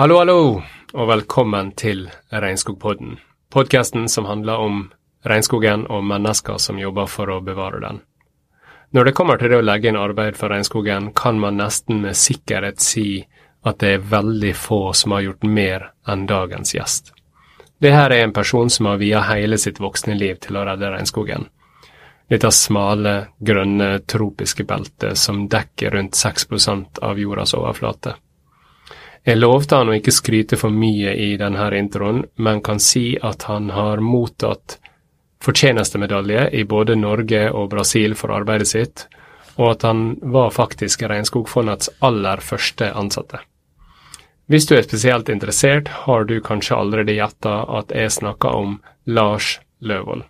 [0.00, 0.62] Hallo, hallo,
[0.96, 3.18] og velkommen til Regnskogpodden.
[3.52, 4.76] Podkasten som handler om
[5.28, 7.98] regnskogen og mennesker som jobber for å bevare den.
[8.96, 12.16] Når det kommer til det å legge inn arbeid for regnskogen, kan man nesten med
[12.16, 13.04] sikkerhet si
[13.60, 17.12] at det er veldig få som har gjort mer enn dagens gjest.
[17.76, 20.94] Det her er en person som har via hele sitt voksne liv til å redde
[20.96, 21.44] regnskogen.
[22.32, 28.16] Dette smale, grønne, tropiske beltet som dekker rundt 6% av jordas overflate.
[29.24, 33.44] Jeg lovte han å ikke skryte for mye i denne introen, men kan si at
[33.50, 34.78] han har mottatt
[35.44, 39.06] fortjenestemedalje i både Norge og Brasil for arbeidet sitt,
[39.60, 43.42] og at han var faktisk Regnskogfondets aller første ansatte.
[44.50, 49.58] Hvis du er spesielt interessert, har du kanskje allerede gjetta at jeg snakker om Lars
[49.80, 50.24] Løvold.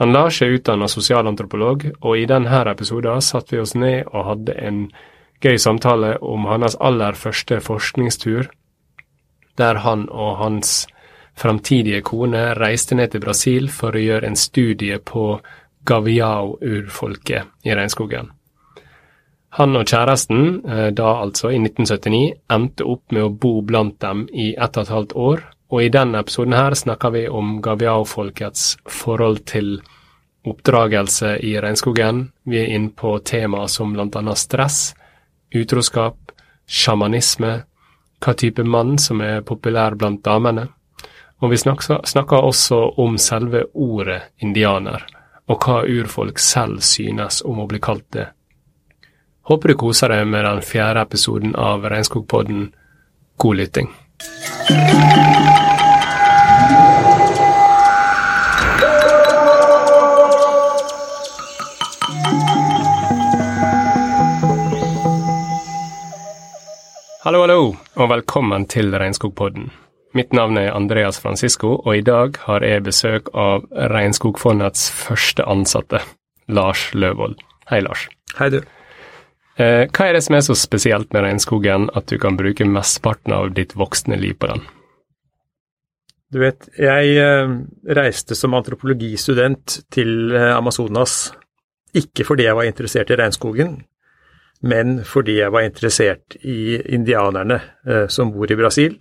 [0.00, 4.56] Han Lars er utdanna sosialantropolog, og i denne episoden satte vi oss ned og hadde
[4.60, 4.80] en
[5.42, 8.48] gøy samtale om hans aller første forskningstur,
[9.56, 10.86] der han og hans
[11.36, 15.40] framtidige kone reiste ned til Brasil for å gjøre en studie på
[15.86, 18.32] gaviao-urfolket i regnskogen.
[19.56, 24.26] Han og kjæresten, eh, da altså i 1979, endte opp med å bo blant dem
[24.32, 28.76] i ett og et halvt år, og i denne episoden her snakker vi om gaviao-folkets
[28.86, 29.80] forhold til
[30.46, 32.30] oppdragelse i regnskogen.
[32.44, 34.94] Vi er inne på temaer som blant annet stress,
[35.54, 36.16] utroskap,
[36.66, 37.52] sjamanisme,
[38.22, 40.68] hva type mann som er populær blant damene.
[41.44, 45.04] Og vi snakker, også om selve ordet indianer,
[45.46, 48.30] og hva urfolk selv synes om å bli kalt det.
[49.46, 52.72] Håper du koser deg med den fjerde episoden av Regnskogpodden.
[53.36, 53.92] God lytting.
[67.26, 67.62] Hallo, hallo,
[67.98, 69.64] og velkommen til Regnskogpodden.
[70.14, 75.98] Mitt navn er Andreas Francisco, og i dag har jeg besøk av Regnskogfondets første ansatte,
[76.46, 77.34] Lars Løvold.
[77.66, 78.04] Hei, Lars.
[78.38, 78.60] Hei, du.
[79.58, 83.34] Eh, hva er det som er så spesielt med regnskogen at du kan bruke mesteparten
[83.34, 84.62] av ditt voksne liv på den?
[86.30, 87.58] Du vet, jeg eh,
[87.98, 91.34] reiste som antropologistudent til eh, Amazonas,
[91.90, 93.80] ikke fordi jeg var interessert i regnskogen,
[94.62, 98.96] men fordi jeg var interessert i indianerne eh, som bor i Brasil,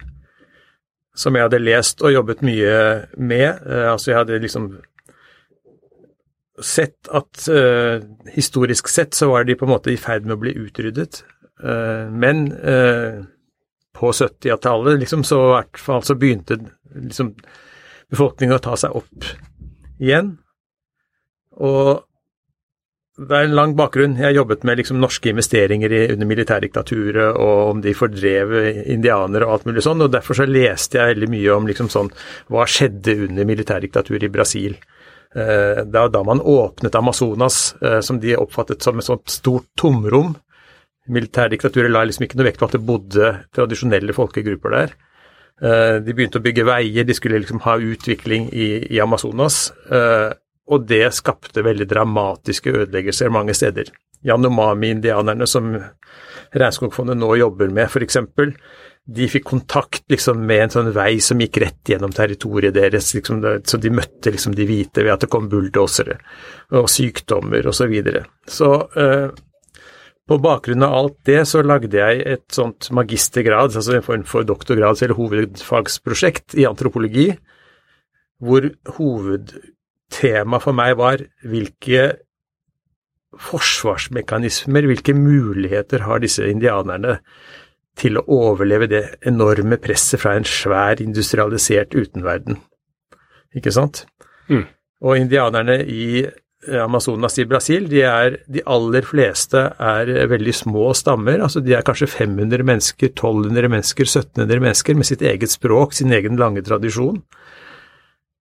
[1.16, 2.74] som jeg hadde lest og jobbet mye
[3.18, 3.64] med.
[3.64, 4.68] Eh, altså jeg hadde liksom
[6.64, 8.04] sett at eh,
[8.36, 11.24] historisk sett så var de på en måte i ferd med å bli utryddet,
[11.56, 12.42] men
[13.96, 16.58] på 70-tallet liksom så i hvert fall så begynte
[16.92, 17.30] liksom
[18.12, 19.30] befolkningen å ta seg opp
[20.04, 20.34] igjen.
[21.64, 22.04] Og
[23.16, 24.18] det er en lang bakgrunn.
[24.20, 28.52] Jeg jobbet med liksom norske investeringer i, under militærdiktaturet, og om de fordrev
[28.92, 30.04] indianere og alt mulig sånn.
[30.04, 32.12] og Derfor så leste jeg veldig mye om liksom sånn,
[32.52, 34.76] hva skjedde under militærdiktaturet i Brasil.
[35.36, 40.36] Eh, var da man åpnet Amazonas, eh, som de oppfattet som et sånt stort tomrom.
[41.08, 44.96] Militærdiktaturet la liksom ikke noe vekt på at det bodde tradisjonelle folkegrupper der.
[45.64, 49.70] Eh, de begynte å bygge veier, de skulle liksom ha utvikling i, i Amazonas.
[49.88, 50.34] Eh,
[50.66, 53.92] og det skapte veldig dramatiske ødeleggelser mange steder.
[54.26, 55.76] Yanomami-indianerne, som
[56.56, 58.18] Regnskogfondet nå jobber med, f.eks.,
[59.06, 63.44] de fikk kontakt liksom, med en sånn vei som gikk rett gjennom territoriet deres, liksom,
[63.62, 66.18] så de møtte liksom, de hvite ved at det kom bulldosere
[66.74, 67.84] og sykdommer osv.
[67.84, 68.24] Så, videre.
[68.50, 69.28] så eh,
[70.26, 74.48] på bakgrunn av alt det så lagde jeg et sånt magistergrad, altså en form for
[74.48, 77.28] doktorgrads- eller hovedfagsprosjekt i antropologi,
[78.42, 79.54] hvor hoved
[80.12, 82.08] tema for meg var hvilke
[83.42, 87.20] forsvarsmekanismer, hvilke muligheter har disse indianerne
[88.00, 92.60] til å overleve det enorme presset fra en svær industrialisert utenverden.
[93.56, 94.04] Ikke sant?
[94.52, 94.66] Mm.
[95.04, 96.26] Og indianerne i
[96.82, 101.40] Amazonas i Brasil, de, er, de aller fleste er veldig små stammer.
[101.46, 106.14] altså De er kanskje 500 mennesker, 1200 mennesker, 1700 mennesker med sitt eget språk, sin
[106.16, 107.22] egen lange tradisjon.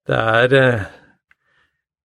[0.08, 0.86] Det er eh,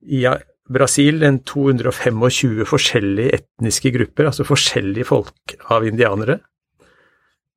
[0.05, 0.23] i
[0.69, 6.39] Brasil en 225 forskjellige etniske grupper, altså forskjellige folk av indianere,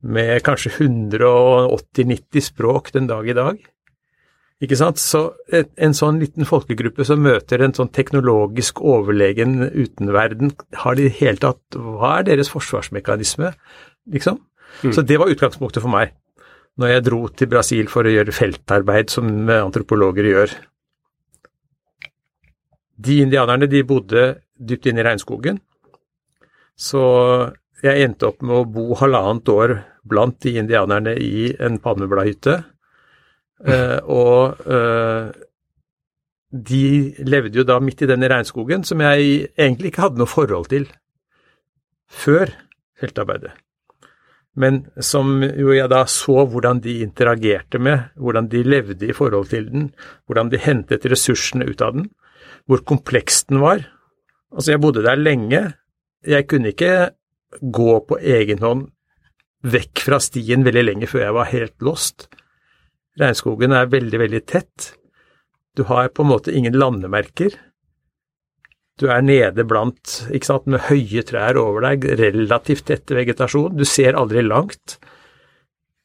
[0.03, 3.61] med kanskje 180-90 språk den dag i dag.
[4.63, 5.01] Ikke sant?
[5.03, 5.21] Så
[5.53, 10.55] en sånn liten folkegruppe som møter en sånn teknologisk overlegen utenverden,
[10.85, 13.53] har de i det hele tatt Hva er deres forsvarsmekanisme,
[14.15, 14.39] liksom?
[14.83, 14.93] Mm.
[14.95, 16.15] Så det var utgangspunktet for meg
[16.81, 20.55] når jeg dro til Brasil for å gjøre feltarbeid som antropologer gjør.
[23.03, 24.25] De indianerne de bodde
[24.59, 25.59] dypt inne i regnskogen,
[26.79, 27.05] så
[27.83, 29.75] jeg endte opp med å bo halvannet år
[30.07, 32.59] blant de indianerne i en palmebladhytte.
[33.63, 35.33] Eh, og eh,
[36.53, 36.85] de
[37.27, 40.87] levde jo da midt i denne regnskogen, som jeg egentlig ikke hadde noe forhold til
[42.13, 42.53] før
[43.01, 43.55] feltarbeidet.
[44.53, 49.49] Men som jo jeg da så hvordan de interagerte med, hvordan de levde i forhold
[49.49, 49.87] til den,
[50.29, 52.11] hvordan de hentet ressursene ut av den,
[52.69, 53.85] hvor kompleks den var.
[54.53, 55.63] Altså, jeg bodde der lenge.
[56.27, 57.13] Jeg kunne ikke
[57.61, 58.89] gå på egen hånd
[59.63, 62.27] vekk fra stien veldig lenge før jeg var helt lost.
[63.21, 64.93] Regnskogen er veldig, veldig tett.
[65.77, 67.55] Du har på en måte ingen landemerker.
[69.01, 73.77] Du er nede blant, ikke sant, med høye trær over deg, relativt tett vegetasjon.
[73.79, 74.99] Du ser aldri langt.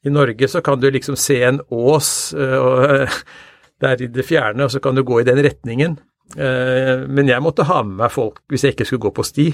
[0.06, 3.08] I Norge så kan du liksom se en ås uh,
[3.82, 5.98] der i det fjerne, og så kan du gå i den retningen.
[6.36, 9.48] Uh, men jeg måtte ha med meg folk hvis jeg ikke skulle gå på sti,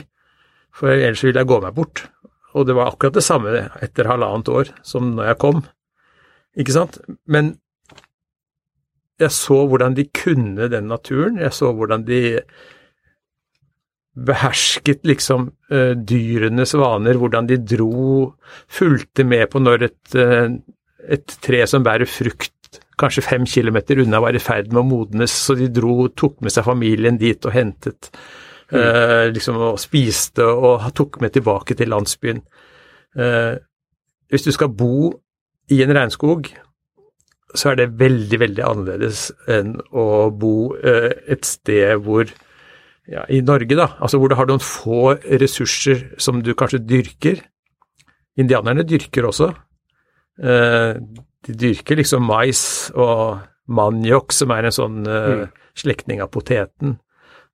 [0.75, 2.07] for ellers ville jeg gå meg bort.
[2.55, 5.63] Og det var akkurat det samme etter halvannet år som når jeg kom.
[6.59, 6.99] Ikke sant?
[7.31, 7.57] Men
[9.23, 12.23] jeg så hvordan de kunne den naturen, jeg så hvordan de
[14.15, 18.35] behersket liksom uh, dyrenes vaner, hvordan de dro,
[18.71, 20.55] fulgte med på når et, uh,
[21.11, 22.54] et tre som bærer frukt
[23.01, 26.55] kanskje fem kilometer unna var i ferd med å modnes, så de dro, tok med
[26.55, 28.11] seg familien dit og hentet
[28.73, 32.45] uh, liksom og spiste og tok med tilbake til landsbyen.
[34.31, 35.13] hvis du skal bo
[35.71, 36.49] i en regnskog,
[37.55, 42.27] så er det veldig, veldig annerledes enn å bo et sted hvor
[43.11, 47.43] ja, i Norge, da, altså hvor du har noen få ressurser som du kanskje dyrker.
[48.41, 49.51] Indianerne dyrker også.
[50.41, 50.97] Eh,
[51.47, 52.63] de dyrker liksom mais
[52.95, 55.65] og maniok, som er en sånn eh, mm.
[55.81, 56.99] slektning av poteten,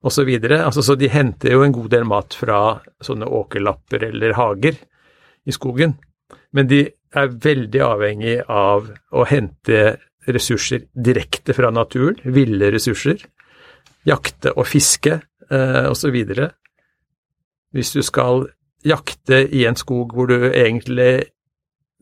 [0.03, 0.31] osv.
[0.31, 2.61] Så, altså, så de henter jo en god del mat fra
[3.05, 4.79] sånne åkerlapper eller hager
[5.47, 5.97] i skogen.
[6.57, 6.85] Men de
[7.17, 9.99] er veldig avhengig av å hente
[10.31, 13.23] ressurser direkte fra naturen, ville ressurser.
[14.07, 15.19] Jakte og fiske
[15.51, 16.17] uh, osv.
[17.75, 18.47] Hvis du skal
[18.87, 21.31] jakte i en skog hvor du egentlig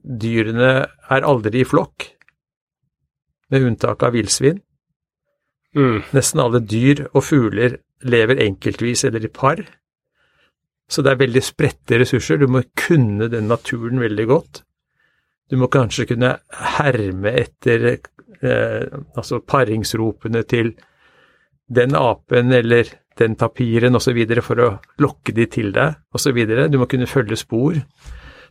[0.02, 2.06] Dyrene er aldri i flokk,
[3.50, 4.60] med unntak av villsvin.
[5.76, 6.02] Mm.
[6.16, 7.78] Nesten alle dyr og fugler
[8.08, 9.60] lever enkeltvis eller i par.
[10.88, 12.40] Så det er veldig spredte ressurser.
[12.40, 14.62] Du må kunne den naturen veldig godt.
[15.48, 16.34] Du må kanskje kunne
[16.78, 18.84] herme etter eh,
[19.16, 20.74] altså paringsropene til
[21.68, 24.18] den apen eller den tapiren osv.
[24.44, 24.70] for å
[25.02, 26.38] lokke de til deg osv.
[26.70, 27.76] Du må kunne følge spor.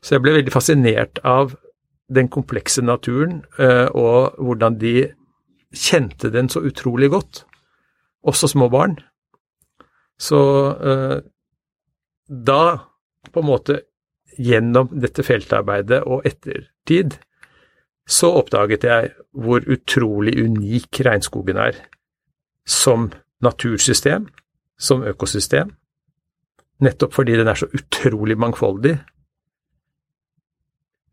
[0.01, 1.55] Så jeg ble veldig fascinert av
[2.13, 5.09] den komplekse naturen eh, og hvordan de
[5.75, 7.43] kjente den så utrolig godt,
[8.23, 8.95] også små barn.
[10.19, 10.39] Så
[10.77, 11.17] eh,
[12.27, 12.61] da,
[13.31, 13.81] på en måte
[14.37, 17.17] gjennom dette feltarbeidet og ettertid,
[18.07, 21.81] så oppdaget jeg hvor utrolig unik regnskogen er
[22.67, 23.09] som
[23.43, 24.27] natursystem,
[24.79, 25.73] som økosystem,
[26.83, 28.97] nettopp fordi den er så utrolig mangfoldig.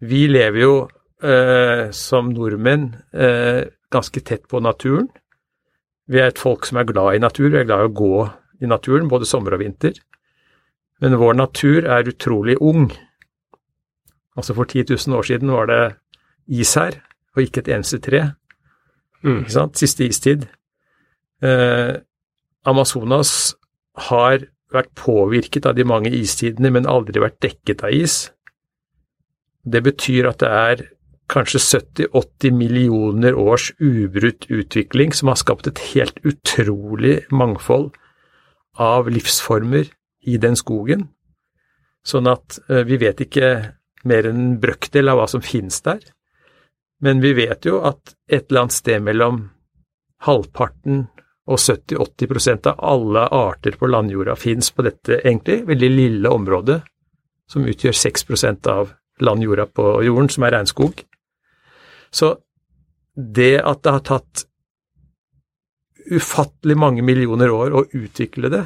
[0.01, 0.75] Vi lever jo
[1.23, 5.09] eh, som nordmenn eh, ganske tett på naturen.
[6.11, 8.17] Vi er et folk som er glad i natur, vi er glad i å gå
[8.65, 9.97] i naturen, både sommer og vinter.
[11.01, 12.89] Men vår natur er utrolig ung.
[14.37, 15.83] Altså for 10 000 år siden var det
[16.61, 16.99] is her,
[17.37, 18.27] og ikke et eneste tre.
[19.25, 19.45] Mm.
[19.45, 19.79] Ikke sant?
[19.81, 20.47] Siste istid.
[21.43, 21.97] Eh,
[22.65, 23.55] Amazonas
[24.11, 28.33] har vært påvirket av de mange istidene, men aldri vært dekket av is.
[29.65, 30.85] Det betyr at det er
[31.33, 37.95] kanskje 70-80 millioner års ubrutt utvikling som har skapt et helt utrolig mangfold
[38.77, 39.89] av livsformer
[40.29, 41.09] i den skogen.
[42.05, 43.51] Sånn at eh, vi vet ikke
[44.05, 46.03] mer enn en brøkdel av hva som finnes der.
[47.01, 49.47] Men vi vet jo at et eller annet sted mellom
[50.25, 51.07] halvparten
[51.45, 56.79] og 70-80% av alle arter på landjorda fins på dette egentlig veldig lille området,
[57.51, 61.05] som utgjør 6% av landjorda på jorden, som er regnskog.
[62.15, 62.35] Så
[63.15, 64.47] det at det har tatt
[66.11, 68.65] ufattelig mange millioner år å utvikle det,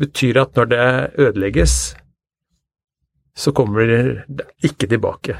[0.00, 0.84] betyr at når det
[1.26, 1.76] ødelegges,
[3.36, 5.36] så kommer det ikke tilbake.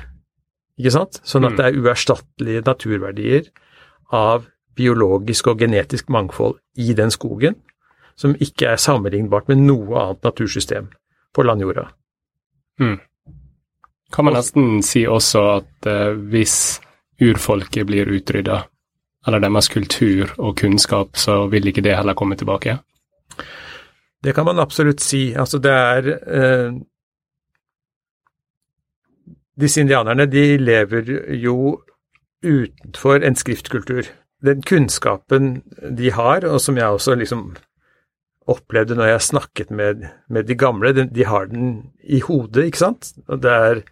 [0.81, 1.21] Ikke sant?
[1.25, 1.59] Sånn at mm.
[1.59, 3.51] det er uerstattelige naturverdier
[4.17, 4.47] av
[4.77, 7.59] biologisk og genetisk mangfold i den skogen,
[8.17, 10.91] som ikke er sammenlignbart med noe annet natursystem
[11.35, 11.89] på landjorda.
[12.81, 12.99] Mm.
[14.13, 16.81] Kan man nesten si også at eh, hvis
[17.21, 18.63] urfolket blir utrydda,
[19.27, 22.79] eller deres kultur og kunnskap, så vil ikke det heller komme tilbake?
[24.25, 25.31] Det kan man absolutt si.
[25.37, 26.73] Altså det er eh,
[29.61, 31.81] disse indianerne de lever jo
[32.45, 34.09] utenfor en skriftkultur.
[34.45, 35.63] Den kunnskapen
[35.99, 37.51] de har, og som jeg også liksom
[38.49, 42.79] opplevde når jeg snakket med, med de gamle, de, de, har den i hodet, ikke
[42.79, 43.13] sant.
[43.29, 43.83] Og det er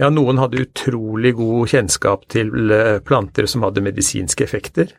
[0.00, 4.94] Ja, noen hadde utrolig god kjennskap til eh, planter som hadde medisinske effekter,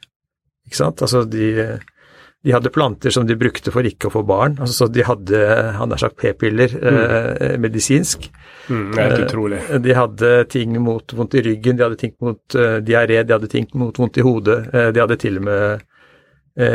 [0.68, 1.02] ikke sant.
[1.02, 1.80] Altså de
[2.44, 4.56] de hadde planter som de brukte for ikke å få barn.
[4.60, 5.42] altså så De hadde
[5.78, 6.98] han har sagt p-piller mm.
[6.98, 8.26] eh, medisinsk.
[8.68, 9.60] Mm, det er helt utrolig.
[9.68, 13.36] Eh, de hadde ting mot vondt i ryggen, de hadde ting mot eh, diaré, de
[13.38, 14.58] hadde ting mot vondt i hodet.
[14.74, 15.88] Uh, de hadde til og med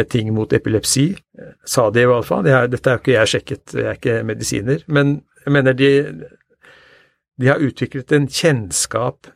[0.09, 1.11] ting mot epilepsi,
[1.69, 2.47] sa de i hvert fall.
[2.47, 4.81] Det er, dette jo ikke jeg sjekket, jeg er ikke medisiner.
[4.89, 5.11] Men
[5.45, 5.91] jeg mener de,
[7.41, 9.29] de har utviklet en kjennskap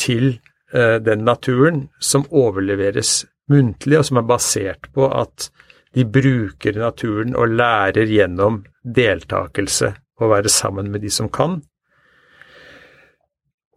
[0.00, 0.40] til
[0.74, 3.20] den naturen som overleveres
[3.52, 5.48] muntlig, og som er basert på at
[5.94, 11.60] de bruker naturen og lærer gjennom deltakelse og være sammen med de som kan.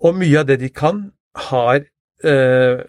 [0.02, 1.08] Og mye av det de kan,
[1.50, 1.84] har
[2.26, 2.82] eh,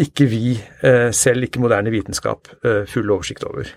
[0.00, 3.68] ikke vi, eh, selv ikke moderne vitenskap, eh, full oversikt over.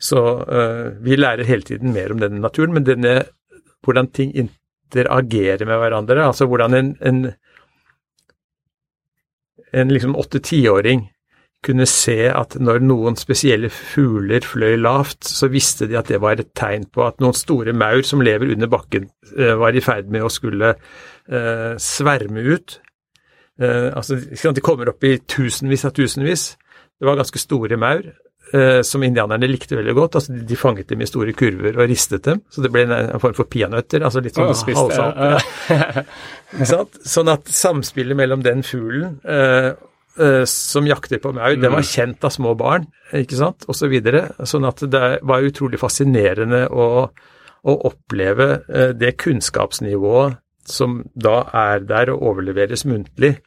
[0.00, 3.24] Så eh, vi lærer hele tiden mer om denne naturen, men denne,
[3.84, 4.34] hvordan ting
[4.90, 7.24] interagerer med hverandre, altså hvordan en, en,
[9.72, 11.06] en liksom åtte-tiåring
[11.64, 16.40] kunne se at når noen spesielle fugler fløy lavt, så visste de at det var
[16.40, 20.08] et tegn på at noen store maur som lever under bakken, eh, var i ferd
[20.08, 22.80] med å skulle eh, sverme ut.
[23.60, 26.54] Eh, altså, de kommer opp i tusenvis av tusenvis.
[26.96, 28.08] Det var ganske store maur
[28.54, 30.20] eh, som indianerne likte veldig godt.
[30.20, 33.36] altså De fanget dem i store kurver og ristet dem, så det ble en, form
[33.38, 34.04] for peanøtter.
[34.06, 35.20] altså litt sånn halvsalt.
[35.70, 36.02] Ja.
[37.14, 39.72] sånn at samspillet mellom den fuglen eh,
[40.20, 41.62] Eh, som jakter på maur, mm.
[41.62, 43.84] den var kjent av små barn, ikke sant, osv.
[43.84, 44.22] Så videre.
[44.44, 47.06] sånn at det var utrolig fascinerende å,
[47.62, 53.38] å oppleve eh, det kunnskapsnivået som da er der og overleveres muntlig,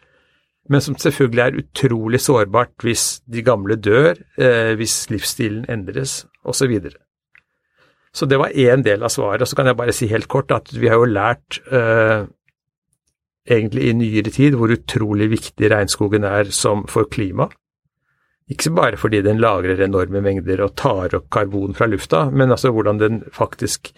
[0.72, 6.77] men som selvfølgelig er utrolig sårbart hvis de gamle dør, eh, hvis livsstilen endres, osv.
[6.79, 6.93] Så,
[8.13, 9.43] så det var én del av svaret.
[9.43, 12.24] Og så kan jeg bare si helt kort at vi har jo lært eh,
[13.50, 17.50] egentlig i nyere tid hvor utrolig viktig regnskogen er som for klima.
[18.51, 22.74] Ikke bare fordi den lagrer enorme mengder og tar opp karbon fra lufta, men altså
[22.75, 23.93] hvordan den faktisk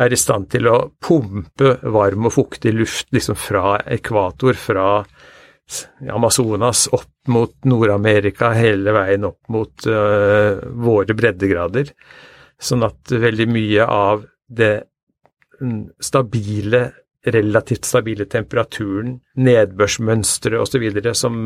[0.00, 4.86] er i stand til å pumpe varm og fuktig luft liksom fra ekvator, fra
[6.10, 11.92] Amazonas opp mot Nord-Amerika, hele veien opp mot uh, våre breddegrader.
[12.60, 14.74] Sånn at veldig mye av det
[16.00, 16.88] stabile
[17.28, 20.86] relativt stabile temperaturen, nedbørsmønstre osv.
[21.12, 21.40] som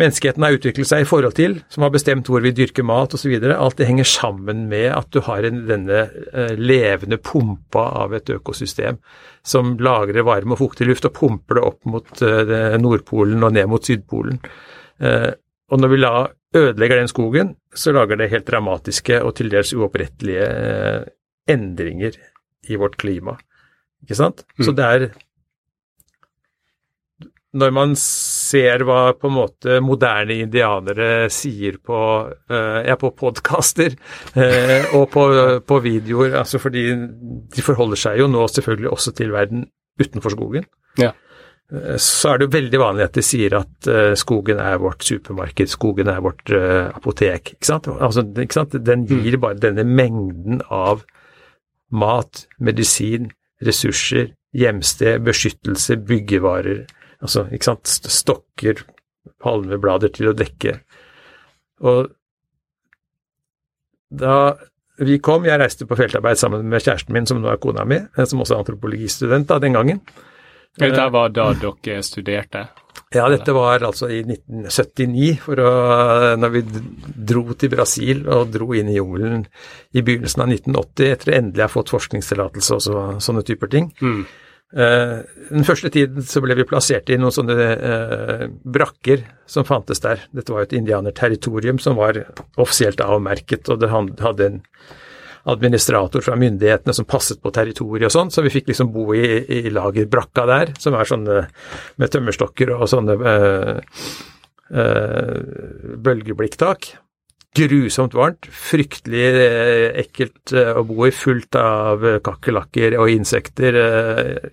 [0.00, 3.32] menneskeheten har utviklet seg i forhold til, som har bestemt hvor vi dyrker mat osv.
[3.52, 6.00] Alt det henger sammen med at du har en, denne
[6.32, 8.98] eh, levende pumpa av et økosystem
[9.46, 13.70] som lagrer varm og fuktig luft og pumper det opp mot eh, Nordpolen og ned
[13.70, 14.40] mot Sydpolen.
[15.00, 15.30] Eh,
[15.70, 16.14] og når vi la
[16.56, 20.48] ødelegger den skogen, så lager det helt dramatiske og til dels uopprettelige
[21.50, 22.16] endringer
[22.68, 23.36] i vårt klima.
[24.02, 24.42] Ikke sant?
[24.58, 24.64] Mm.
[24.66, 25.06] Så det er
[27.50, 33.96] Når man ser hva på en måte moderne indianere sier på, uh, ja, på podkaster
[34.36, 35.24] uh, og på,
[35.66, 39.66] på, videoer, altså fordi de forholder seg jo nå selvfølgelig også til verden
[39.98, 40.68] utenfor skogen.
[41.02, 41.10] Ja.
[41.74, 43.90] Uh, så er det jo veldig vanlig at de sier at
[44.22, 47.56] skogen er vårt supermarked, skogen er vårt apotek.
[47.56, 47.90] Ikke sant?
[47.98, 48.78] Altså, ikke sant?
[48.78, 49.42] Den gir mm.
[49.42, 51.02] bare denne mengden av
[51.90, 53.32] mat, medisin,
[53.66, 56.86] ressurser, hjemsted, beskyttelse, byggevarer,
[57.20, 58.82] altså ikke sant, stokker,
[59.40, 60.78] palmeblader til å dekke.
[61.86, 62.10] Og
[64.10, 64.34] da
[65.00, 68.02] vi kom, jeg reiste på feltarbeid sammen med kjæresten min, som nå er kona mi,
[68.18, 70.02] som også er antropologistudent da, den gangen.
[70.80, 72.66] Dette var da dere studerte?
[73.10, 75.70] Ja, dette var altså i 1979, for å,
[76.38, 76.60] når vi
[77.30, 79.48] dro til Brasil og dro inn i jungelen
[79.90, 83.90] i begynnelsen av 1980, etter å endelig ha fått forskningstillatelse og så, sånne typer ting.
[83.98, 84.22] Mm.
[84.70, 90.02] Uh, den første tiden så ble vi plassert i noen sånne uh, brakker som fantes
[90.04, 90.22] der.
[90.30, 92.22] Dette var jo et indianerterritorium som var
[92.54, 94.60] offisielt avmerket, og det hadde en
[95.50, 99.24] administrator fra myndighetene som passet på territoriet og sånn, så vi fikk liksom bo i,
[99.40, 101.38] i lagerbrakka der, som er sånne
[102.00, 103.78] med tømmerstokker og sånne øh,
[104.70, 105.38] øh,
[106.04, 106.92] bølgeblikktak.
[107.56, 113.78] Grusomt varmt, fryktelig øh, ekkelt å bo i, fullt av kakerlakker og insekter.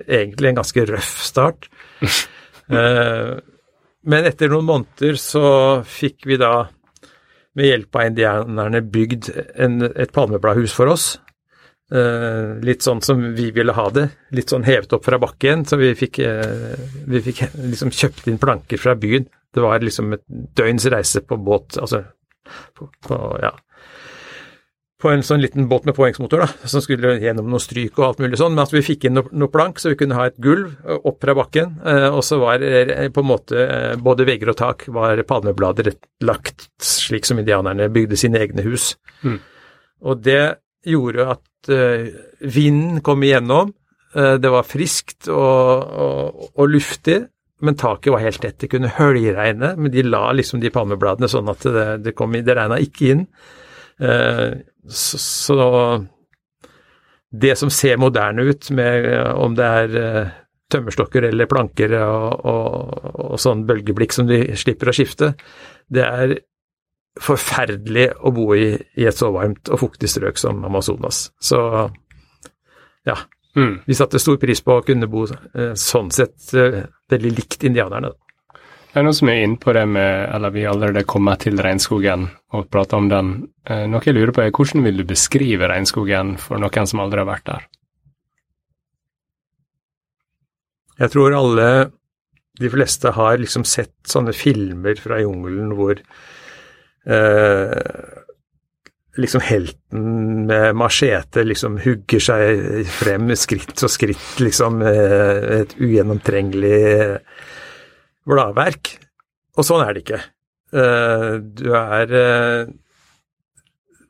[0.07, 1.69] Egentlig en ganske røff start.
[4.07, 5.45] Men etter noen måneder så
[5.85, 6.65] fikk vi da
[7.57, 11.15] med hjelp av indianerne bygd en, et palmebladhus for oss.
[11.87, 15.63] Uh, litt sånn som vi ville ha det, litt sånn hevet opp fra bakken.
[15.65, 16.75] Så vi fikk, uh,
[17.07, 19.25] vi fikk liksom kjøpt inn planker fra byen.
[19.55, 22.03] Det var liksom et døgns reise på båt, altså
[22.77, 23.53] på, på, ja,
[24.97, 28.21] på en sånn liten båt med påhengsmotor da, som skulle gjennom noe stryk og alt
[28.23, 28.55] mulig sånn.
[28.55, 31.19] Men at vi fikk inn noe, noe plank, så vi kunne ha et gulv opp
[31.21, 31.75] fra bakken.
[31.85, 32.63] Uh, og så var
[33.13, 33.67] på en måte
[34.01, 35.91] både vegger og tak var palmeblader
[36.25, 38.95] lagt slik som indianerne bygde sine egne hus.
[39.21, 39.37] Mm.
[40.09, 40.41] Og det
[40.87, 41.45] gjorde at
[42.47, 43.73] vinden kom igjennom.
[44.13, 47.17] Det var friskt og, og, og, luftig,
[47.61, 48.59] men taket var helt tett.
[48.61, 52.57] Det kunne høljregne, men de la liksom de palmebladene sånn at det, det, kom, det
[52.57, 53.23] regna ikke inn.
[53.97, 55.61] Uh, så, så,
[57.33, 59.95] det som ser moderne ut, med om det er
[60.71, 65.33] tømmerstokker eller planker og, og, og sånn bølgeblikk som de slipper å skifte,
[65.91, 66.35] det er
[67.23, 71.27] forferdelig å bo i, i et så varmt og fuktig strøk som Amazonas.
[71.39, 71.59] Så
[73.07, 73.17] ja.
[73.57, 73.79] Mm.
[73.85, 78.13] Vi satte stor pris på å kunne bo eh, sånn sett eh, veldig likt indianerne.
[78.87, 82.27] Det er noe som er inne på det med, eller vi allerede kommer til regnskogen
[82.57, 83.33] og prater om den.
[83.65, 87.21] Eh, noe jeg lurer på er hvordan vil du beskrive regnskogen for noen som aldri
[87.21, 87.67] har vært der?
[90.97, 91.67] Jeg tror alle,
[92.57, 95.99] de fleste har liksom sett sånne filmer fra jungelen hvor
[97.05, 97.75] eh,
[99.17, 107.19] liksom helten med machete liksom hugger seg frem skritt og skritt, liksom eh, et ugjennomtrengelig
[108.27, 108.93] bladverk.
[109.57, 110.21] Og sånn er det ikke.
[110.77, 112.75] Eh, du er eh,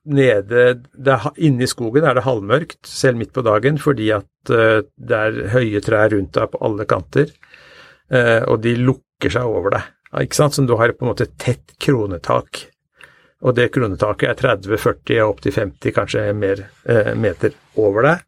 [0.08, 4.82] nede er, Inne i skogen er det halvmørkt, selv midt på dagen, fordi at eh,
[4.96, 7.32] det er høye trær rundt deg på alle kanter,
[8.12, 9.94] eh, og de lukker seg over deg.
[10.24, 10.56] Ikke sant?
[10.56, 12.68] Som du har på en måte tett kronetak
[13.46, 18.24] og det kronetaket er 30-40 og opptil 50, kanskje mer eh, meter over deg.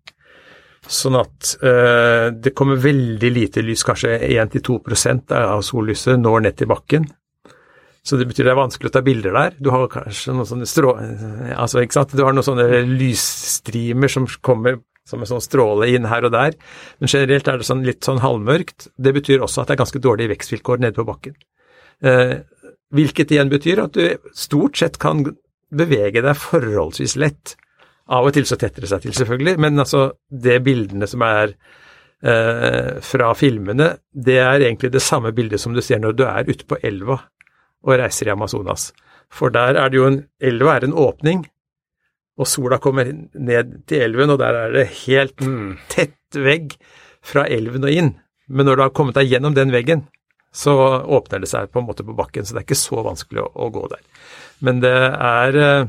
[0.90, 6.70] Sånn at eh, det kommer veldig lite lys, kanskje 1-2% av sollyset når ned til
[6.70, 7.10] bakken.
[8.06, 9.58] Så det betyr det er vanskelig å ta bilder der.
[9.60, 10.94] Du har kanskje noen sånne strå...
[11.54, 12.16] Altså, ikke sant.
[12.16, 16.56] Du har noen sånne lysstrimer som kommer som en sånn stråle inn her og der.
[17.02, 18.90] Men generelt er det sånn litt sånn halvmørkt.
[18.98, 21.36] Det betyr også at det er ganske dårlige vekstvilkår nede på bakken.
[22.00, 22.36] Eh,
[22.96, 25.22] Hvilket igjen betyr at du stort sett kan
[25.70, 27.56] bevege deg forholdsvis lett.
[28.10, 31.54] Av og til så tetter det seg til, selvfølgelig, men altså det bildene som er
[32.26, 36.50] eh, fra filmene, det er egentlig det samme bildet som du ser når du er
[36.50, 37.20] ute på elva
[37.86, 38.90] og reiser i Amazonas.
[39.30, 41.46] For der er det jo en Elva er en åpning,
[42.40, 45.76] og sola kommer ned til elven, og der er det helt mm.
[45.92, 46.74] tett vegg
[47.22, 48.14] fra elven og inn.
[48.48, 50.08] Men når du har kommet deg gjennom den veggen,
[50.52, 53.44] så åpner det seg på en måte på bakken, så det er ikke så vanskelig
[53.44, 54.04] å, å gå der.
[54.66, 55.88] Men det er eh,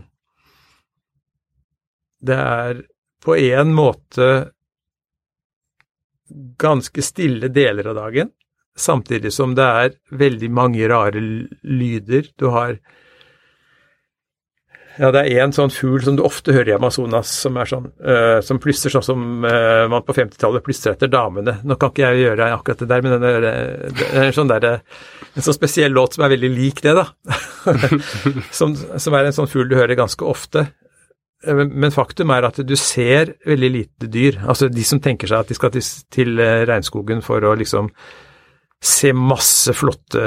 [2.20, 2.82] Det er
[3.24, 4.26] på en måte
[6.60, 8.28] ganske stille deler av dagen,
[8.76, 11.20] samtidig som det er veldig mange rare
[11.62, 12.28] lyder.
[12.36, 12.76] Du har
[14.98, 17.86] ja, det er en sånn fugl som du ofte hører i Amazonas, som er sånn,
[18.02, 21.58] uh, som plystrer sånn som uh, man på 50-tallet plystrer etter damene.
[21.62, 23.30] Nå kan ikke jeg gjøre akkurat det der, men det
[24.10, 24.80] er en sånn, der,
[25.30, 27.06] en sånn spesiell låt som er veldig lik det, da.
[28.58, 30.66] som, som, er en sånn fugl du hører ganske ofte.
[31.46, 34.42] Men faktum er at du ser veldig lite dyr.
[34.44, 37.88] Altså de som tenker seg at de skal til, til regnskogen for å liksom
[38.80, 40.20] se masse flotte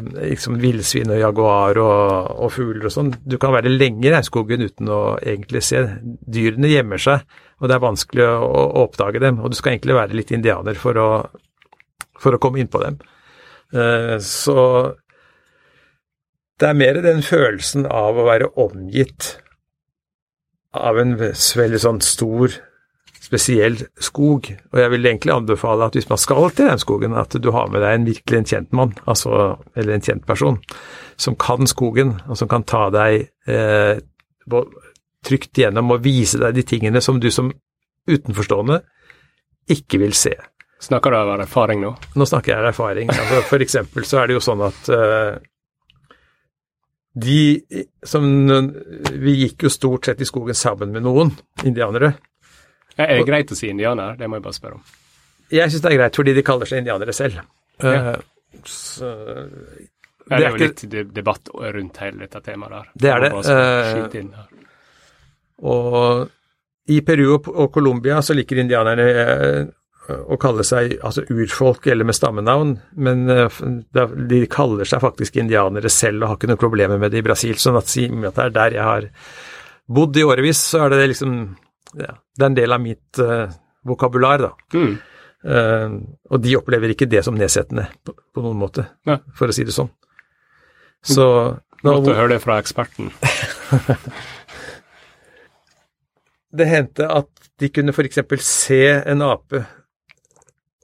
[0.00, 3.10] liksom villsvin og jaguar og, og fugler og sånn.
[3.28, 5.82] Du kan være lenge i regnskogen uten å egentlig se.
[6.02, 7.26] Dyrene gjemmer seg,
[7.60, 9.42] og det er vanskelig å, å oppdage dem.
[9.44, 11.08] Og du skal egentlig være litt indianer for å,
[12.20, 12.96] for å komme inn på dem.
[13.74, 14.56] Uh, så
[16.62, 19.34] det er mer den følelsen av å være omgitt
[20.74, 22.54] av en veldig sånn stor
[23.34, 24.48] spesiell skog.
[24.72, 27.70] Og jeg vil egentlig anbefale at hvis man skal til den skogen, at du har
[27.72, 30.60] med deg en virkelig en kjent mann, altså, eller en kjent person,
[31.16, 33.98] som kan skogen, og som kan ta deg eh,
[35.24, 37.50] trygt gjennom og vise deg de tingene som du som
[38.10, 38.82] utenforstående
[39.72, 40.34] ikke vil se.
[40.84, 41.94] Snakker du av erfaring nå?
[42.14, 43.08] Nå snakker jeg av erfaring.
[43.08, 45.38] Altså, for eksempel så er det jo sånn at uh,
[47.14, 47.62] de
[48.04, 48.24] som
[49.22, 51.30] Vi gikk jo stort sett i skogen sammen med noen
[51.64, 52.16] indianere.
[52.96, 54.14] Er det greit å si indianer?
[54.18, 54.84] Det må jeg bare spørre om.
[55.54, 57.42] Jeg syns det er greit, fordi de kaller seg indianere selv.
[57.82, 58.14] Ja.
[58.14, 62.90] Uh, så, det, det er, jo litt debatt rundt hele dette temaet der.
[63.02, 63.30] Det er det.
[63.44, 64.28] Uh,
[65.64, 69.64] og i Peru og Colombia så liker indianerne uh,
[70.04, 76.20] å kalle seg altså urfolk eller med stammenavn, men de kaller seg faktisk indianere selv
[76.20, 77.56] og har ikke noen problemer med det i Brasil.
[77.56, 79.06] sånn at, at det er der jeg har
[79.96, 81.38] bodd i årevis, så er det liksom
[81.98, 83.48] ja, det er en del av mitt uh,
[83.86, 84.52] vokabular, da.
[84.74, 84.94] Mm.
[85.44, 85.98] Uh,
[86.32, 89.18] og de opplever ikke det som nedsettende på, på noen måte, Ja.
[89.36, 89.90] for å si det sånn.
[91.04, 91.26] Så
[91.84, 93.10] nå, å høre det fra eksperten.
[96.58, 97.30] det hendte at
[97.60, 98.20] de kunne f.eks.
[98.46, 99.64] se en ape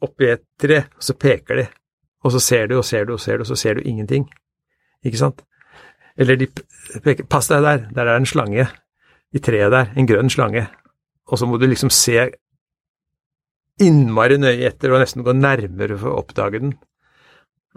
[0.04, 1.66] oppi et tre, og så peker de,
[2.24, 4.26] og så ser du og ser du og ser du, og så ser du ingenting.
[5.04, 5.42] Ikke sant?
[6.20, 6.50] Eller de
[7.00, 8.66] peker Pass deg der, der er en slange
[9.32, 10.66] i treet der, en grønn slange.
[11.30, 12.28] Og så må du liksom se
[13.80, 16.74] innmari nøye etter og nesten gå nærmere for å oppdage den.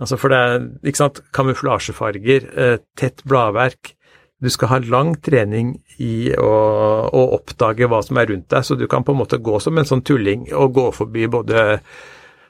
[0.01, 3.93] Altså for det er, ikke sant, kamuflasjefarger, eh, tett bladverk.
[4.43, 6.49] Du skal ha lang trening i å,
[7.07, 9.77] å oppdage hva som er rundt deg, så du kan på en måte gå som
[9.77, 11.69] en sånn tulling og gå forbi både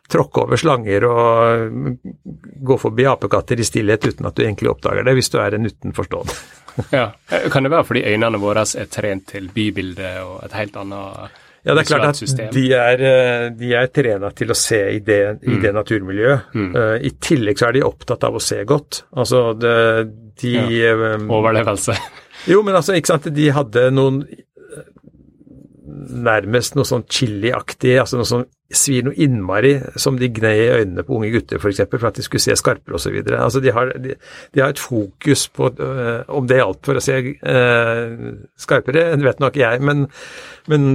[0.09, 1.99] tråkke over slanger og
[2.67, 5.69] gå forbi apekatter i stillhet uten at du egentlig oppdager det, hvis du er en
[5.69, 6.39] utenforstående.
[6.91, 7.11] Ja.
[7.53, 11.75] Kan det være fordi øynene våre er trent til bybildet og et helt annet Ja,
[11.77, 15.21] det er klart at de er, eh, de er trena til å se i det,
[15.47, 16.49] i det naturmiljøet.
[16.59, 16.73] Mm.
[16.75, 19.05] Uh, I tillegg så er de opptatt av å se godt.
[19.15, 19.77] Altså, det,
[20.43, 20.91] de ja.
[21.23, 21.95] Overlevelse.
[22.51, 24.43] Jo, men altså, ikke sant, de hadde noen eh,
[26.03, 31.03] nærmest noe sånn chiliaktig, altså noe sånn svir noe innmari, som de gned i øynene
[31.05, 33.19] på unge gutter f.eks., for, eksempel, for at de skulle se skarpere osv.
[33.35, 34.15] Altså, de har, de,
[34.53, 38.15] de har et fokus på øh, Om det hjalp for å se øh,
[38.65, 40.07] skarpere, det vet nok jeg, men,
[40.71, 40.89] men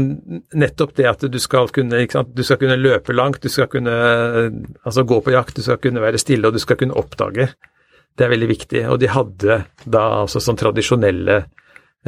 [0.58, 3.94] nettopp det at du skal kunne sant, du skal kunne løpe langt, du skal kunne
[3.94, 4.50] øh,
[4.82, 7.50] altså gå på jakt, du skal kunne være stille, og du skal kunne oppdage.
[8.18, 8.82] Det er veldig viktig.
[8.90, 11.38] Og de hadde da altså sånn tradisjonelle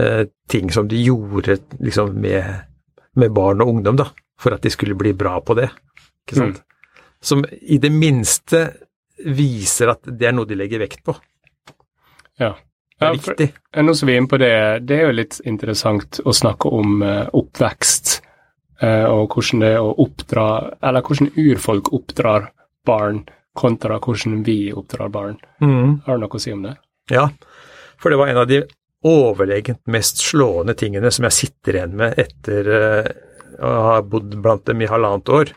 [0.00, 2.69] eh, ting som de gjorde liksom med,
[3.20, 4.08] med barn og ungdom, da,
[4.40, 5.68] for at de skulle bli bra på det.
[6.26, 6.62] Ikke sant?
[7.20, 8.64] Som i det minste
[9.20, 11.14] viser at det er noe de legger vekt på.
[12.40, 12.54] Ja.
[13.00, 13.46] Det Ja, er for- viktig.
[13.84, 14.52] Nå som vi er inne på det,
[14.86, 18.20] det er jo litt interessant å snakke om uh, oppvekst,
[18.82, 20.46] uh, og hvordan det er å oppdra
[20.82, 22.50] Eller hvordan urfolk oppdrar
[22.84, 23.22] barn,
[23.56, 25.38] kontra hvordan vi oppdrar barn.
[25.60, 26.74] Har du noe å si om det?
[27.10, 27.28] Ja,
[28.00, 28.62] for det var en av de
[29.06, 33.08] overlegent mest slående tingene som jeg sitter igjen med etter eh,
[33.60, 35.52] å ha bodd blant dem i halvannet år,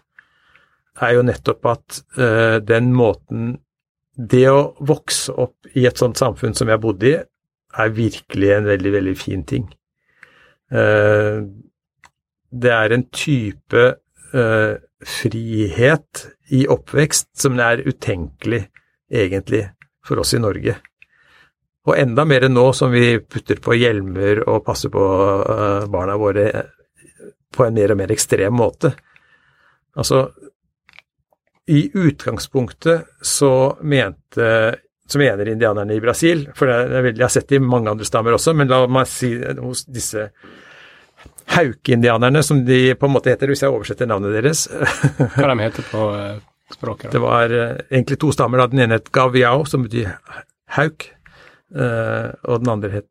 [1.03, 3.59] er jo nettopp at eh, den måten
[4.13, 7.15] Det å vokse opp i et sånt samfunn som jeg bodde i,
[7.81, 9.63] er virkelig en veldig, veldig fin ting.
[10.69, 11.39] Eh,
[12.53, 13.85] det er en type
[14.33, 16.21] frihet
[16.53, 18.63] i oppvekst som er utenkelig,
[19.09, 19.63] egentlig,
[20.05, 20.77] for oss i Norge.
[21.83, 25.03] Og enda mer nå som vi putter på hjelmer og passer på
[25.43, 26.47] eh, barna våre
[27.53, 28.93] på en mer og mer ekstrem måte.
[29.99, 30.25] Altså,
[31.69, 34.49] i utgangspunktet så mente
[35.07, 37.91] så mener indianerne i Brasil, for det er veldig, jeg har sett det i mange
[37.91, 40.29] andre stammer også, men la meg si hos disse
[41.53, 44.65] hauke-indianerne, som de på en måte heter, hvis jeg oversetter navnet deres.
[45.35, 46.05] Hva de heter på
[46.73, 47.09] språket?
[47.09, 47.13] Da?
[47.17, 48.63] Det var eh, egentlig to stammer.
[48.63, 48.69] da.
[48.71, 50.15] Den ene het gaviao, som betyr
[50.77, 51.22] hauk, eh,
[51.73, 53.07] og den andre het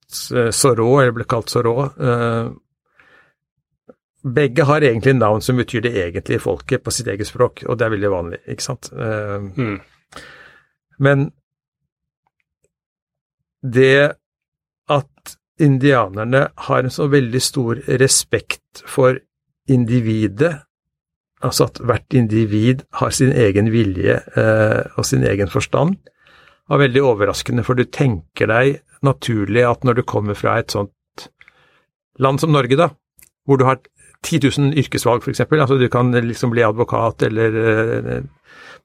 [0.54, 1.74] sorå, eller ble kalt sorå.
[1.98, 2.50] Eh,
[4.22, 7.86] begge har egentlig navn som betyr det egentlige folket på sitt eget språk, og det
[7.88, 8.92] er veldig vanlig, ikke sant.
[8.92, 9.80] Eh, Mm.
[10.98, 11.32] men
[13.62, 14.12] det
[14.88, 19.18] at indianerne har en så veldig stor respekt for
[19.68, 20.56] individet,
[21.42, 25.96] altså at hvert individ har sin egen vilje eh, og sin egen forstand,
[26.70, 31.28] var veldig overraskende, for du tenker deg naturlig at når du kommer fra et sånt
[32.22, 32.92] land som Norge, da,
[33.46, 33.80] hvor du har
[34.22, 38.20] 10 000 yrkesvalg, f.eks., altså du kan liksom bli advokat eller eh,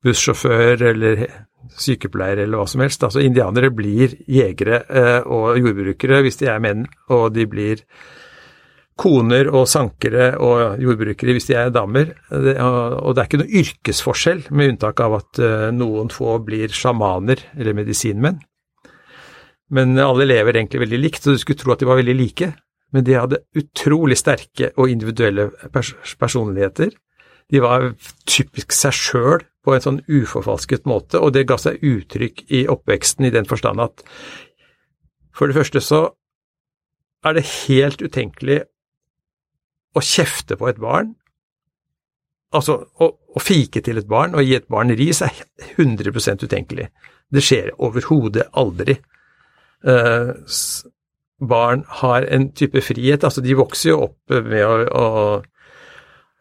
[0.04, 1.26] bussjåfør eller
[1.78, 3.04] sykepleier eller hva som helst.
[3.06, 7.84] Altså indianere blir jegere eh, og jordbrukere hvis de er menn, og de blir
[8.98, 12.14] koner og sankere og jordbrukere hvis de er damer.
[12.32, 17.44] Og, det er ikke noe yrkesforskjell, med unntak av at eh, noen få blir sjamaner
[17.58, 18.40] eller medisinmenn.
[19.74, 22.54] Men alle lever egentlig veldig likt, så du skulle tro at de var veldig like.
[22.96, 26.94] Men de hadde utrolig sterke og individuelle pers personligheter.
[27.52, 27.92] De var
[28.28, 33.28] typisk seg sjøl på en sånn uforfalsket måte, og det ga seg uttrykk i oppveksten
[33.28, 34.04] i den forstand at
[35.36, 36.00] for det første så
[37.28, 38.62] er det helt utenkelig
[39.96, 41.14] å kjefte på et barn.
[42.56, 45.36] Altså, å, å fike til et barn og gi et barn ris er
[45.76, 46.88] 100% utenkelig.
[47.28, 48.96] Det skjer overhodet aldri.
[49.84, 50.32] Eh,
[51.38, 55.06] barn har en type frihet, altså de vokser jo opp med å, å,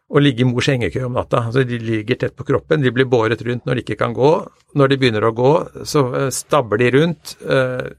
[0.06, 1.42] å ligge i mors hengekøye om natta.
[1.48, 4.32] Altså de ligger tett på kroppen, de blir båret rundt når de ikke kan gå.
[4.78, 7.37] Når de begynner å gå, så stabler stabber de rundt.
[7.42, 7.90] Eh,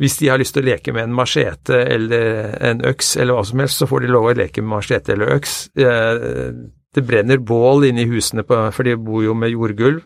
[0.00, 3.44] hvis de har lyst til å leke med en machete eller en øks eller hva
[3.44, 5.56] som helst, så får de lov å leke med machete eller øks.
[5.76, 6.54] Eh,
[6.96, 10.00] det brenner bål inne i husene, på, for de bor jo med jordgulv,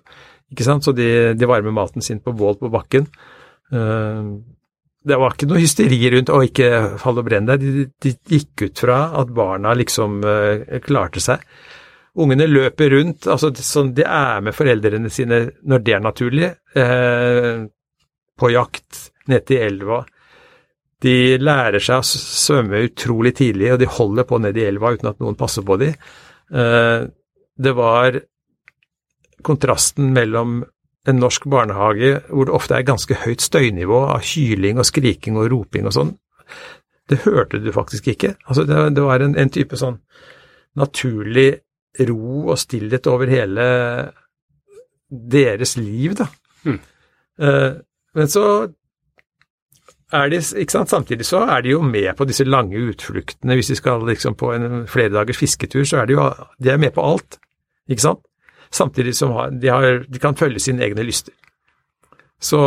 [0.53, 1.07] ikke sant, så de,
[1.39, 3.07] de varmer maten sin på bål på bakken.
[3.73, 4.35] Eh,
[5.05, 8.67] det var ikke noe hysteri rundt å ikke falle og brenne deg, de, de, gikk
[8.67, 10.23] ut fra at barna liksom
[10.87, 11.43] klarte seg.
[12.15, 17.67] Ungene løper rundt, altså sånn, de er med foreldrene sine når det er naturlig, eh,
[18.39, 20.03] på jakt ned i elva.
[21.05, 25.11] De lærer seg å svømme utrolig tidlig, og de holder på nede i elva uten
[25.11, 25.97] at noen passer på dem.
[26.53, 27.07] Eh,
[27.55, 28.21] det var
[29.45, 30.63] kontrasten mellom
[31.05, 35.51] en norsk barnehage hvor det ofte er ganske høyt støynivå av hyling og skriking og
[35.53, 36.15] roping og sånn.
[37.13, 38.33] Det hørte du faktisk ikke.
[38.49, 39.99] Altså, det, var en, en type sånn
[40.81, 41.51] naturlig
[42.09, 43.67] ro og stillhet over hele
[45.13, 46.27] deres liv, da.
[46.65, 46.81] Mm.
[48.17, 48.47] Men så
[50.31, 53.57] de, sant, samtidig så er de jo med på disse lange utfluktene.
[53.59, 56.29] Hvis de skal liksom på en flere dagers fisketur, så er de jo
[56.63, 57.39] de er med på alt,
[57.91, 58.23] ikke sant?
[58.75, 61.35] Samtidig som de, har, de kan følge sine egne lyster.
[62.43, 62.61] Så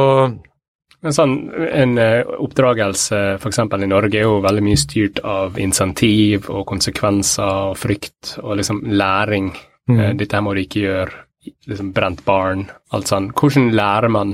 [1.05, 3.59] men sånn, En eh, oppdragelse f.eks.
[3.61, 8.81] i Norge er jo veldig mye styrt av insentiv og konsekvenser og frykt og liksom
[8.97, 9.51] læring.
[9.87, 10.17] Mm.
[10.17, 11.23] Dette her må du ikke gjøre.
[11.69, 13.29] Liksom brent barn, alt sånn.
[13.31, 14.33] Hvordan lærer man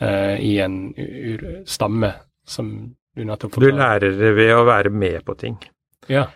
[0.00, 0.78] uh, i en
[1.68, 2.14] stamme
[2.50, 2.70] som
[3.16, 4.02] du nettopp forklarer?
[4.02, 5.56] Du lærer ved å være med på ting.
[6.10, 6.26] Ja.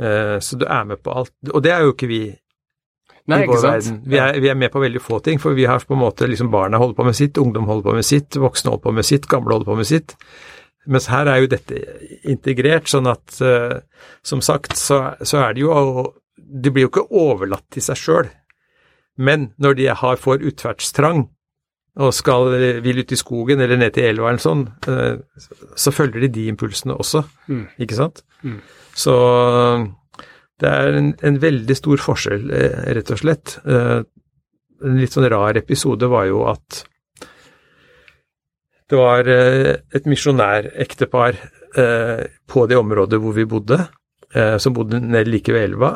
[0.00, 1.34] Uh, så du er med på alt.
[1.52, 2.22] Og det er jo ikke vi
[3.30, 3.98] Nei, i vår verden.
[4.08, 6.26] Vi er, vi er, med på veldig få ting, for vi har på en måte
[6.26, 9.06] liksom barna holder på med sitt, ungdom holder på med sitt, voksne holder på med
[9.06, 10.16] sitt, gamle holder på med sitt.
[10.90, 11.78] Mens her er jo dette
[12.26, 13.78] integrert, sånn at uh,
[14.26, 18.32] som sagt så, så, er det jo De blir jo ikke overlatt til seg sjøl.
[19.16, 21.28] Men når de har, får utferdstrang
[22.00, 24.62] og skal vil ut i skogen eller ned til elva eller sånn,
[25.76, 27.20] så følger de de impulsene også,
[27.52, 27.66] mm.
[27.84, 28.22] ikke sant?
[28.40, 28.62] Mm.
[28.96, 29.16] Så
[30.62, 33.56] det er en, en, veldig stor forskjell, eh, rett og slett.
[33.66, 33.98] Eh,
[34.82, 36.82] en litt sånn rar episode var jo at
[38.90, 43.78] det var eh, et misjonærektepar på det området hvor vi bodde,
[44.60, 45.88] som bodde nede like ved elva,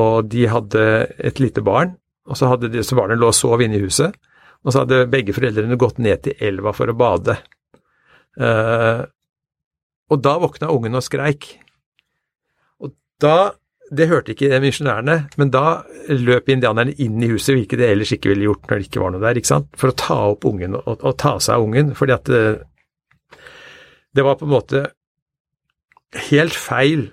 [0.00, 0.84] og de hadde
[1.28, 1.90] et lite barn.
[2.24, 4.16] Og så hadde disse barnet lå og sov inne i huset,
[4.64, 7.36] og så hadde begge foreldrene gått ned til elva for å bade.
[10.06, 11.48] Og da våkna ungen og skreik.
[12.82, 12.92] Og
[13.22, 13.54] Da
[13.94, 18.32] det hørte ikke misjonærene, men da løp indianerne inn i huset, hvilket de ellers ikke
[18.32, 19.68] ville gjort når det ikke var noe der, ikke sant?
[19.78, 21.92] for å ta opp ungen og, og ta seg av ungen.
[21.94, 22.42] fordi at det,
[24.16, 24.82] det, var på en måte
[26.30, 27.06] helt feil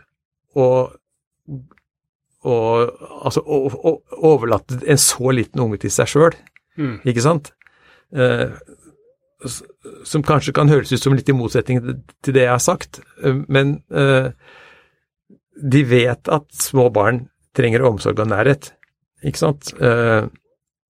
[0.58, 0.67] å,
[2.41, 3.93] og, altså, å, å
[4.34, 6.38] overlate en så liten unge til seg sjøl,
[6.79, 6.95] mm.
[7.09, 7.51] ikke sant?
[8.13, 8.49] Eh,
[10.07, 11.81] som kanskje kan høres ut som litt i motsetning
[12.23, 14.31] til det jeg har sagt, eh, men eh,
[15.53, 18.71] de vet at små barn trenger omsorg og nærhet,
[19.23, 19.73] ikke sant.
[19.77, 20.25] Eh,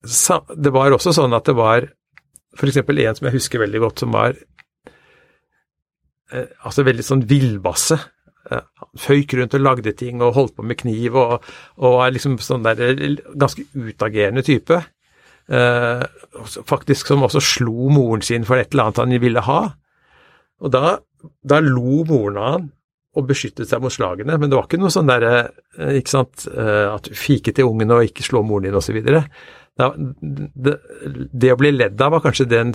[0.03, 1.87] det var også sånn at det var
[2.57, 2.77] f.eks.
[2.77, 4.35] en som jeg husker veldig godt, som var
[6.31, 7.97] eh, altså veldig sånn villbasse.
[8.51, 8.65] Eh,
[8.99, 11.45] føyk rundt og lagde ting og holdt på med kniv og,
[11.79, 12.77] og var liksom sånn der
[13.39, 14.81] ganske utagerende type.
[16.69, 19.59] Faktisk som også slo moren sin for et eller annet han ville ha.
[20.63, 20.95] Og da,
[21.43, 22.69] da lo moren av han
[23.13, 25.33] og beskyttet seg mot slagene, men det var ikke noe sånn derre
[25.77, 28.97] eh, Ikke sant eh, at du fiker til ungen og ikke slå moren din osv.
[29.05, 29.21] Det,
[30.65, 30.75] det,
[31.29, 32.73] det å bli ledd av var kanskje den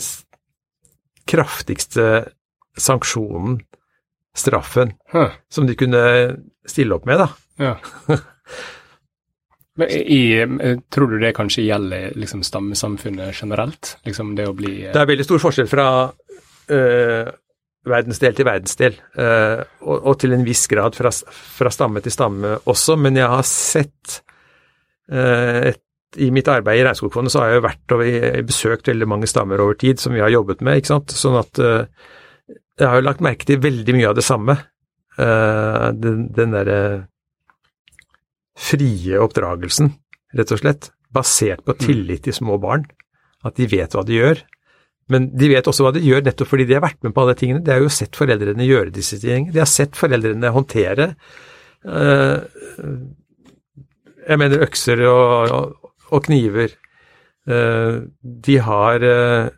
[1.29, 2.07] kraftigste
[2.79, 3.59] sanksjonen,
[4.39, 5.35] straffen, huh.
[5.51, 6.03] som de kunne
[6.69, 7.29] stille opp med, da.
[7.59, 7.75] Ja.
[9.79, 13.97] Men i, eh, tror du det kanskje gjelder liksom, stammesamfunnet generelt?
[14.07, 15.89] Liksom det å bli Det er veldig stor forskjell fra
[16.75, 17.29] øh,
[17.89, 22.57] verdensdel til verdensdel, uh, og, og, til en viss grad fra, fra, stamme til stamme
[22.69, 24.19] også, men jeg har sett
[25.15, 25.81] uh, et,
[26.21, 28.03] I mitt arbeid i Regnskogfondet så har jeg jo vært og
[28.49, 31.63] besøkt veldig mange stammer over tid som vi har jobbet med, ikke sant, sånn at
[31.63, 34.55] jeg har jo lagt merke til veldig mye av det samme.
[35.17, 36.79] den, den derre
[38.59, 39.93] frie oppdragelsen,
[40.37, 42.87] rett og slett, basert på tillit til små barn.
[43.47, 44.41] At de vet hva de gjør,
[45.13, 47.37] men de vet også hva de gjør, nettopp fordi de har vært med på alle
[47.39, 47.63] tingene.
[47.65, 49.55] De har jo sett foreldrene gjøre disse tingene.
[49.55, 51.13] De har sett foreldrene håndtere
[51.89, 52.37] uh,
[54.29, 55.79] Jeg mener økser og,
[56.11, 56.75] og, kniver.
[57.49, 59.55] Uh, de har uh,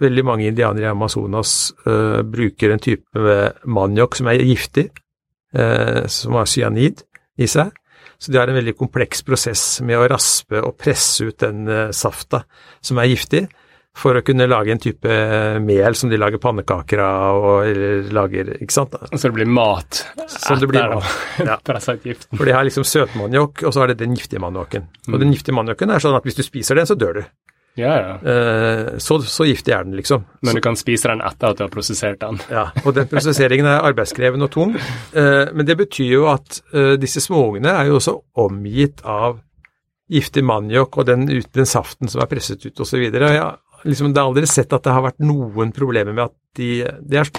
[0.00, 3.32] Veldig mange indianere i Amazonas bruker en type
[3.68, 4.86] maniok som er giftig,
[6.08, 7.02] som har cyanid
[7.36, 7.74] i seg.
[8.20, 11.64] Så de har en veldig kompleks prosess med å raspe og presse ut den
[11.96, 12.42] safta
[12.84, 13.46] som er giftig.
[13.96, 15.14] for å kunne lage en type
[15.64, 18.94] mel som de lager pannekaker av, og, eller lager Ikke sant?
[19.10, 21.08] Så det blir mat Så det blir mat,
[21.42, 21.56] ja.
[22.38, 24.86] For de har liksom søtmaniokk, og så har det den giftige maniokken.
[25.10, 27.22] Og den giftige maniokken er sånn at hvis du spiser den, så dør du.
[27.80, 28.14] Ja, ja.
[28.32, 30.24] Eh, så, så giftig er den, liksom.
[30.44, 32.40] Men du kan spise den etter at du har prosessert den.
[32.52, 34.76] Ja, og den prosesseringen er arbeidskrevende og tung.
[34.76, 39.40] Eh, men det betyr jo at eh, disse småungene er jo også omgitt av
[40.10, 43.02] giftig maniokk og den, den saften som er presset ut osv.
[43.06, 46.36] Jeg har liksom, det har aldri sett at det har vært noen problemer med at
[46.58, 47.30] de Det, er,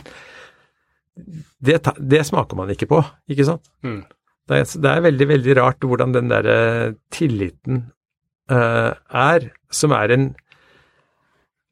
[1.59, 3.01] det, det smaker man ikke på,
[3.31, 3.67] ikke sant?
[3.83, 4.03] Mm.
[4.49, 7.83] Det er, det er veldig, veldig rart hvordan den der eh, tilliten
[8.51, 10.31] uh, er, som er en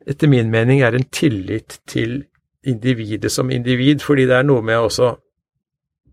[0.09, 2.23] Etter min mening er en tillit til
[2.65, 5.15] individet som individ, fordi det er noe med også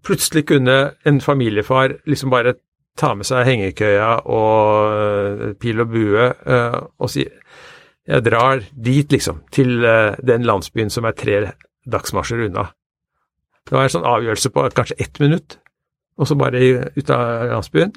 [0.06, 2.54] Plutselig kunne en familiefar liksom bare
[2.96, 7.26] ta med seg hengekøya og eh, pil og bue eh, og si
[8.06, 11.40] jeg drar dit, liksom, til eh, den landsbyen som er tre
[11.90, 12.68] dagsmarsjer unna.
[13.66, 15.58] Det var en sånn avgjørelse på kanskje ett minutt,
[16.14, 16.62] og så bare
[16.94, 17.90] ut av landsbyen.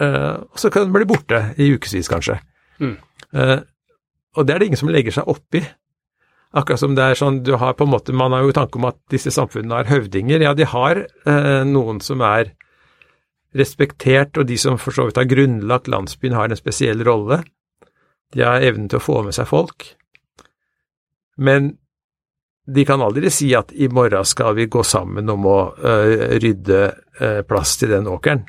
[0.00, 2.38] Og så kan den bli borte i ukevis, kanskje.
[2.80, 2.96] Mm.
[3.34, 3.60] Eh,
[4.34, 5.62] og det er det ingen som legger seg oppi.
[6.54, 8.86] Akkurat som det er sånn, du har på en måte, Man har jo tanke om
[8.86, 10.42] at disse samfunnene har høvdinger.
[10.42, 12.54] Ja, de har eh, noen som er
[13.54, 17.42] respektert, og de som for så vidt har grunnlagt landsbyen, har en spesiell rolle.
[18.34, 19.94] De har evnen til å få med seg folk.
[21.36, 21.74] Men
[22.66, 26.80] de kan aldri si at i morgen skal vi gå sammen om å øh, rydde
[27.20, 28.46] øh, plass til den åkeren.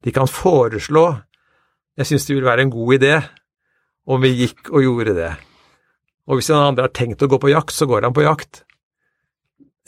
[0.00, 1.10] De kan foreslå
[1.98, 3.14] Jeg syns det vil være en god idé
[4.06, 5.32] om vi gikk og gjorde det.
[6.30, 8.62] Og hvis den andre har tenkt å gå på jakt, så går han på jakt.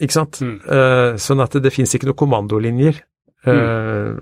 [0.03, 0.41] Ikke sant?
[0.43, 0.59] Mm.
[0.67, 3.03] Uh, sånn at det, det fins ikke noen kommandolinjer.
[3.43, 4.15] Eh,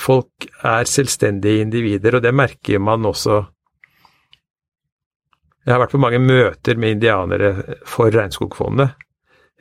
[0.00, 3.42] folk er selvstendige individer, og det merker man også
[5.66, 7.48] Jeg har vært på mange møter med indianere
[7.90, 8.94] for Regnskogfondet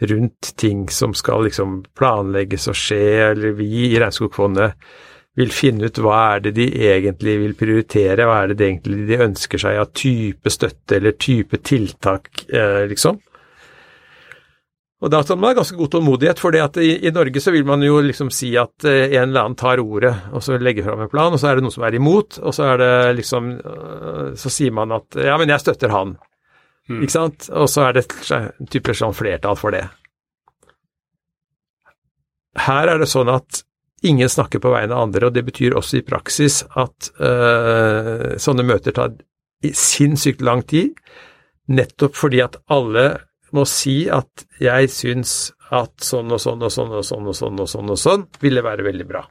[0.05, 4.75] rundt ting som skal liksom planlegges og skje, eller vi i Regnskogfondet
[5.35, 9.07] vil finne ut hva er det de egentlig vil prioritere, hva er det de egentlig
[9.09, 13.19] de ønsker seg av type støtte eller type tiltak, eh, liksom.
[15.03, 17.83] Og da skal man ha ganske god tålmodighet, for i, i Norge så vil man
[17.83, 21.11] jo liksom si at eh, en eller annen tar ordet, og så legger fram en
[21.11, 24.31] plan, og så er det noen som er imot, og så er det liksom øh,
[24.39, 26.15] Så sier man at ja, men jeg støtter han,
[26.85, 26.99] Mm.
[27.01, 27.47] ikke sant?
[27.49, 29.87] Og så er det en type sånn flertall for det.
[32.61, 33.64] Her er det sånn at
[34.03, 38.65] ingen snakker på vegne av andre, og det betyr også i praksis at uh, sånne
[38.67, 39.15] møter tar
[39.65, 40.93] sinnssykt lang tid,
[41.71, 43.07] nettopp fordi at alle
[43.55, 47.63] må si at jeg syns at sånn og sånn og sånn og sånn og sånn
[47.63, 49.23] og sånn og sånn ville være veldig bra.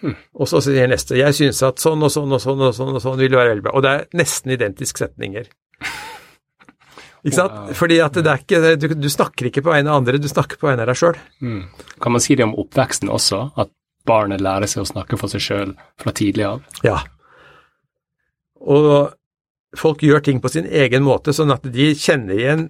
[0.00, 3.02] Og så sier neste jeg syns at sånn og sånn og sånn og sånn og
[3.02, 3.74] sånn ville være veldig bra.
[3.76, 5.50] Og det er nesten identiske setninger.
[7.20, 7.56] Ikke sant?
[7.56, 7.74] Wow.
[7.76, 10.60] Fordi at det er ikke, du, du snakker ikke på vegne av andre, du snakker
[10.60, 11.20] på vegne av deg sjøl.
[11.44, 11.62] Mm.
[12.00, 13.72] Kan man si det om oppveksten også, at
[14.08, 16.64] barnet lærer seg å snakke for seg sjøl fra tidlig av?
[16.86, 16.98] Ja.
[18.60, 19.12] Og
[19.78, 22.66] folk gjør ting på sin egen måte, sånn at de kjenner igjen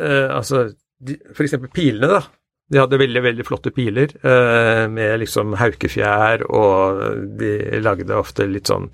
[0.00, 2.24] uh, altså de, for eksempel pilene, da.
[2.70, 7.00] De hadde veldig, veldig flotte piler uh, med liksom haukefjær, og
[7.40, 8.88] de lagde ofte litt sånn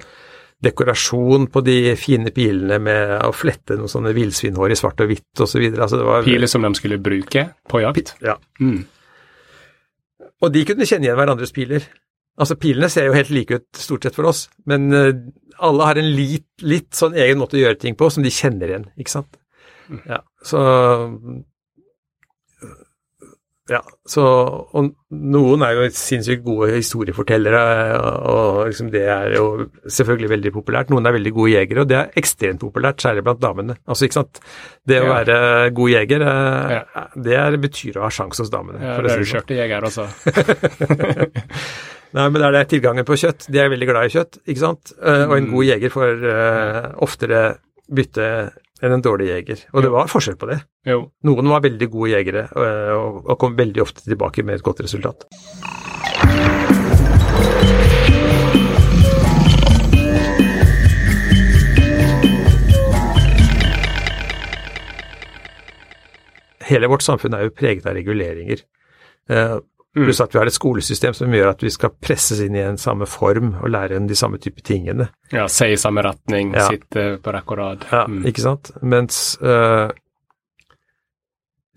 [0.64, 5.42] dekorasjon på de fine pilene med å flette noen sånne villsvinhår i svart og hvitt
[5.44, 5.64] osv.
[5.74, 8.14] Altså det var Piler som de skulle bruke på jakt?
[8.24, 8.38] Ja.
[8.60, 8.84] Mm.
[10.44, 11.84] Og de kunne kjenne igjen hverandres piler.
[12.40, 15.12] Altså Pilene ser jo helt like ut stort sett for oss, men eh,
[15.64, 18.72] alle har en litt, litt sånn egen måte å gjøre ting på som de kjenner
[18.72, 19.38] igjen, ikke sant.
[20.08, 20.60] Ja, så
[23.70, 24.22] ja, så,
[24.78, 27.62] og noen er jo sinnssykt gode historiefortellere,
[28.30, 30.92] og liksom det er jo selvfølgelig veldig populært.
[30.92, 33.76] Noen er veldig gode jegere, og det er ekstremt populært, særlig blant damene.
[33.88, 34.38] Altså, ikke sant.
[34.86, 35.16] Det å Ja.
[35.18, 37.06] være god jeger, ja.
[37.16, 38.78] det er, betyr å ha sjanse hos damene.
[38.82, 39.34] Ja, det si er du sånn.
[39.34, 40.06] skjørtejeger også.
[42.16, 43.48] Nei, men det er det tilgangen på kjøtt.
[43.52, 44.92] De er veldig glad i kjøtt, ikke sant.
[45.02, 45.52] Eh, og en Mm.
[45.52, 47.40] god jeger får uh, oftere
[47.92, 48.28] bytte
[48.82, 49.62] enn en dårlig jeger.
[49.72, 50.60] Og det var forskjell på det.
[50.88, 51.06] Jo.
[51.26, 54.84] Noen var veldig gode jegere eh, og, og kom veldig ofte tilbake med et godt
[54.84, 55.28] resultat.
[66.66, 68.64] Hele vårt samfunn er jo preget av reguleringer.
[69.96, 72.60] Eh, Pluss at vi har et skolesystem som gjør at vi skal presses inn i
[72.60, 75.08] en samme form og lære en de samme type tingene.
[75.32, 76.66] Ja, se i samme retning, Ja.
[76.68, 77.86] sitte på rekke og rad.
[77.90, 78.26] Ja, Mm.
[78.26, 78.70] ikke sant?
[78.82, 79.88] Mens uh,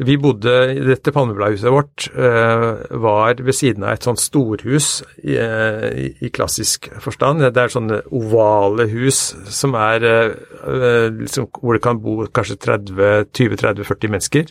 [0.01, 5.91] Vi bodde Dette palmebladhuset vårt uh, var ved siden av et sånt storhus i, uh,
[6.23, 7.39] i klassisk forstand.
[7.53, 9.99] Det er sånne ovale hus som er
[11.19, 12.55] liksom, hvor det kan bo kanskje
[13.33, 14.45] 20-30-40 mennesker.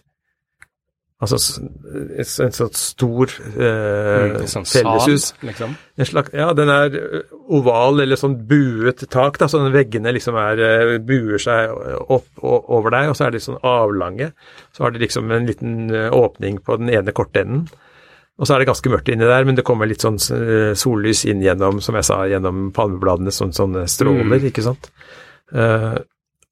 [1.19, 5.33] Altså en sånn stor eh, mm, sånn felleshus.
[5.43, 5.73] Liksom?
[6.07, 6.95] Slags, ja, den er
[7.51, 10.63] oval eller sånn buet tak, da, så veggene liksom er,
[11.03, 11.75] buer seg
[12.07, 14.31] opp og over deg, og så er de sånn avlange.
[14.71, 17.67] Så har de liksom en liten åpning på den ene kortenden.
[18.39, 21.43] Og så er det ganske mørkt inni der, men det kommer litt sånn sollys inn
[21.43, 24.47] gjennom, som jeg sa, gjennom palmebladene, sånn, sånne stråler, mm.
[24.53, 24.87] ikke sant.
[25.51, 25.99] Uh,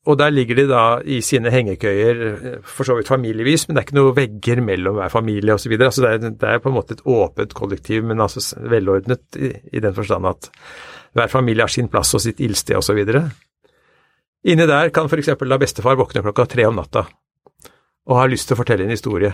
[0.07, 3.87] og der ligger de da i sine hengekøyer, for så vidt familievis, men det er
[3.89, 5.75] ikke noe vegger mellom hver familie osv.
[5.75, 9.83] Altså det, det er på en måte et åpent kollektiv, men altså velordnet i, i
[9.83, 10.51] den forstand at
[11.17, 13.03] hver familie har sin plass og sitt ildsted osv.
[14.47, 15.33] Inni der kan f.eks.
[15.35, 17.07] da bestefar våkne klokka tre om natta
[18.07, 19.33] og har lyst til å fortelle en historie.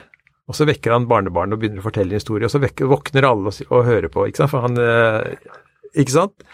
[0.48, 3.26] Og så vekker han barnebarnet og begynner å fortelle en historie, og så vekker, våkner
[3.28, 4.52] alle og, og, hører på, ikke sant.
[4.54, 5.52] For han, eh,
[6.02, 6.46] ikke sant?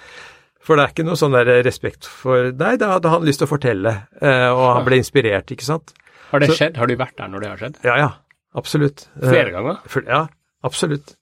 [0.68, 3.48] For det er ikke noe sånn der respekt for Nei, da hadde han lyst til
[3.48, 5.94] å fortelle, eh, og han ble inspirert, ikke sant.
[6.28, 6.76] Har det så, skjedd?
[6.76, 7.78] Har du vært der når det har skjedd?
[7.88, 8.10] Ja, ja.
[8.58, 9.06] Absolutt.
[9.16, 9.80] Flere ganger?
[10.04, 10.26] Ja,
[10.66, 11.14] absolutt.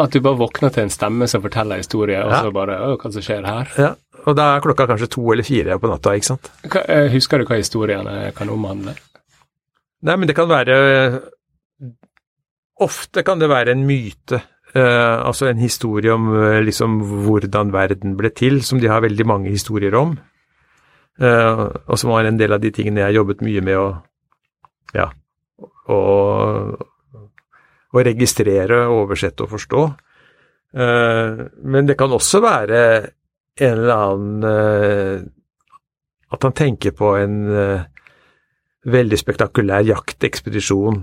[0.00, 3.10] At du bare våkner til en stemme som forteller historie, og så bare Å, hva
[3.12, 3.72] som skjer her?
[3.76, 3.90] Ja,
[4.24, 6.48] og da er klokka kanskje to eller fire på natta, ikke sant.
[6.64, 8.96] Hva, eh, husker du hva historiene kan omhandle?
[10.08, 10.78] Nei, men det kan være
[12.78, 14.38] Ofte kan det være en myte
[14.76, 19.24] Uh, altså en historie om uh, liksom hvordan verden ble til, som de har veldig
[19.26, 20.12] mange historier om.
[21.18, 23.86] Uh, og som var en del av de tingene jeg har jobbet mye med å
[24.92, 25.06] ja,
[25.88, 25.98] å,
[27.88, 29.82] å registrere, oversette og forstå.
[30.72, 32.80] men det kan også være
[33.56, 35.30] en eller annen
[36.30, 37.36] At han tenker på en
[38.84, 41.02] veldig spektakulær jaktekspedisjon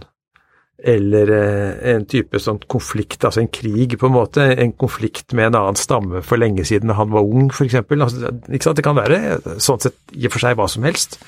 [0.83, 4.43] eller eh, en type sånn konflikt, altså en krig, på en måte.
[4.59, 7.77] En konflikt med en annen stamme for lenge siden han var ung, f.eks.
[7.79, 8.79] Altså, ikke sant?
[8.79, 9.19] Det kan være
[9.63, 11.19] sånn sett i og for seg hva som helst.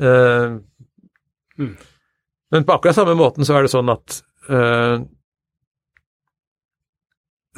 [0.00, 0.56] Uh,
[1.60, 1.74] mm.
[2.56, 4.14] Men på akkurat samme måten så er det sånn at
[4.48, 5.02] uh,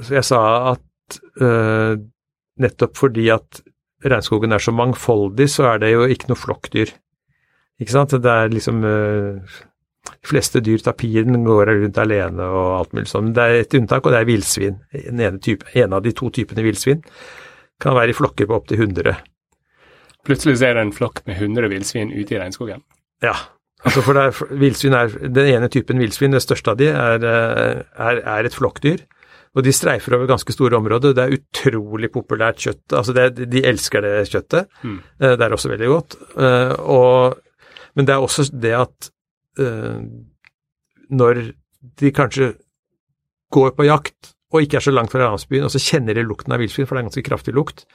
[0.03, 0.41] Så jeg sa
[0.73, 1.95] at uh,
[2.59, 3.62] nettopp fordi at
[4.03, 6.91] regnskogen er så mangfoldig, så er det jo ikke noe flokkdyr.
[7.79, 8.16] Ikke sant?
[8.18, 8.83] Det er liksom
[10.03, 13.32] de fleste dyr, tapiren, går rundt alene og alt mulig sånn.
[13.36, 14.80] Det er et unntak, og det er villsvin.
[14.98, 17.03] En, en, av de to typene villsvin
[17.82, 19.14] kan være i flokker på opptil 100.
[20.26, 22.82] Plutselig så er det en flokk med 100 villsvin ute i regnskogen?
[23.22, 23.34] Ja.
[23.82, 28.46] Altså for er, er, Den ene typen villsvin, det største av de, er, er, er,
[28.46, 29.03] et flokkdyr.
[29.53, 31.14] Og de streifer over ganske store områder.
[31.14, 32.84] Det er utrolig populært kjøtt.
[32.94, 34.70] Altså det, de elsker det kjøttet.
[34.82, 35.00] Mm.
[35.18, 36.16] Det er også veldig godt.
[36.38, 37.66] Eh, og,
[37.98, 39.11] men det er også det at
[39.59, 41.40] når
[42.00, 42.53] de kanskje
[43.53, 46.53] går på jakt og ikke er så langt fra landsbyen, og så kjenner de lukten
[46.53, 47.86] av villsvin, for det er en ganske kraftig lukt,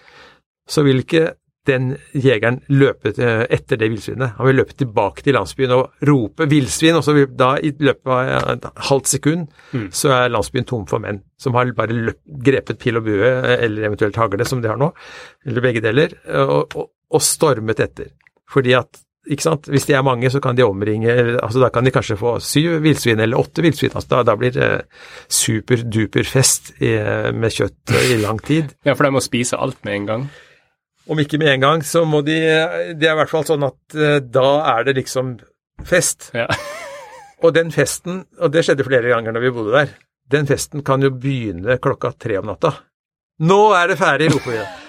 [0.68, 1.30] så vil ikke
[1.68, 4.38] den jegeren løpe etter det villsvinet.
[4.38, 8.08] Han vil løpe tilbake til landsbyen og rope 'villsvin', og så vil da i løpet
[8.08, 9.90] av et halvt sekund mm.
[9.92, 13.90] så er landsbyen tom for menn som har bare løp, grepet pil og bue, eller
[13.90, 14.94] eventuelt hagle, som de har nå,
[15.46, 16.16] eller begge deler,
[16.48, 18.16] og, og, og stormet etter.
[18.48, 19.68] Fordi at ikke sant?
[19.72, 21.12] Hvis de er mange, så kan de omringe
[21.44, 23.94] altså Da kan de kanskje få syv villsvin eller åtte villsvin.
[23.94, 24.70] Altså da, da, blir det
[25.28, 26.94] superduper fest i,
[27.34, 28.74] med kjøtt i lang tid.
[28.88, 30.26] Ja, for de må spise alt med en gang?
[31.08, 33.80] Om ikke med en gang, så må de Det er i hvert fall sånn at
[33.96, 35.38] uh, da er det liksom
[35.88, 36.32] fest.
[36.36, 36.50] Ja.
[37.44, 39.96] og den festen, og det skjedde flere ganger når vi bodde der,
[40.32, 42.74] den festen kan jo begynne klokka tre om natta.
[43.48, 44.66] Nå er det ferdig, roper vi.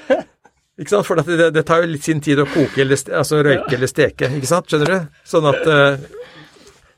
[0.78, 1.06] Ikke sant?
[1.08, 4.30] For det, det, tar jo litt sin tid å koke eller altså røyke eller steke,
[4.38, 4.68] ikke sant?
[4.70, 5.22] Skjønner du?
[5.26, 6.04] Sånn at eh,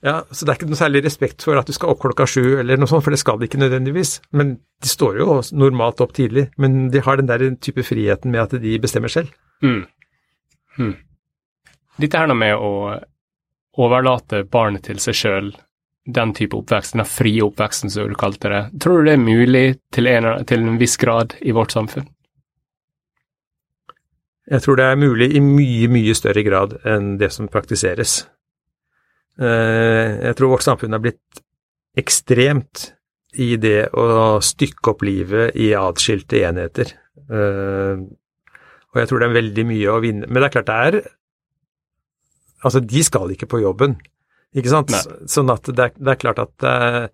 [0.04, 2.60] Ja, så det er ikke noe særlig respekt for at du skal opp klokka sju
[2.60, 4.18] eller noe sånt, for det skal de ikke nødvendigvis.
[4.36, 6.46] Men de står jo normalt opp tidlig.
[6.60, 9.32] Men de har den der type friheten med at de bestemmer selv.
[9.64, 9.82] Mm.
[10.80, 10.94] Mm.
[12.00, 13.00] Dette her med å
[13.80, 15.50] overlate barnet til seg sjøl,
[16.08, 19.66] den type oppvekst, den frie oppveksten som du kalte det, tror du det er mulig
[19.94, 22.08] til en, til en viss grad i vårt samfunn?
[24.50, 28.24] Jeg tror det er mulig i mye, mye større grad enn det som praktiseres.
[29.38, 31.42] Eh, jeg tror vårt samfunn er blitt
[31.98, 32.90] ekstremt
[33.38, 36.90] i det å stykke opp livet i atskilte enheter.
[37.30, 38.02] Eh,
[38.90, 40.26] og jeg tror det er veldig mye å vinne.
[40.26, 41.00] Men det er klart det er
[42.60, 43.94] Altså, de skal ikke på jobben,
[44.52, 44.90] ikke sant?
[44.92, 44.98] Nei.
[45.32, 47.06] Sånn at det er, det er klart at uh,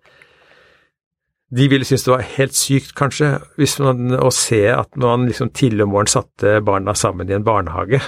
[1.49, 5.53] de ville synes det var helt sykt, kanskje, hvis man, å se at man liksom
[5.55, 8.01] tidlig om morgenen satte barna sammen i en barnehage.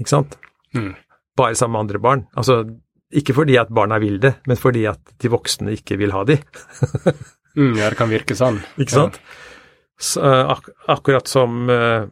[0.00, 0.36] Ikke sant?
[0.76, 0.92] Mm.
[1.38, 2.26] Bare sammen med andre barn.
[2.36, 2.60] Altså,
[3.14, 6.40] ikke fordi at barna vil det, men fordi at de voksne ikke vil ha de.
[7.54, 8.56] Mm, ja, det kan virke sånn.
[8.82, 9.18] Ikke sant?
[9.94, 12.08] Så, eh, ak akkurat som uh,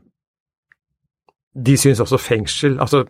[1.52, 3.02] de syns også fengsel Altså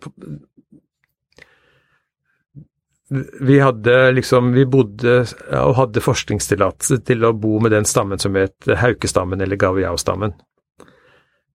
[3.41, 5.19] vi hadde liksom Vi bodde
[5.59, 10.33] og hadde forskningstillatelse til å bo med den stammen som het haukestammen eller gaviao-stammen.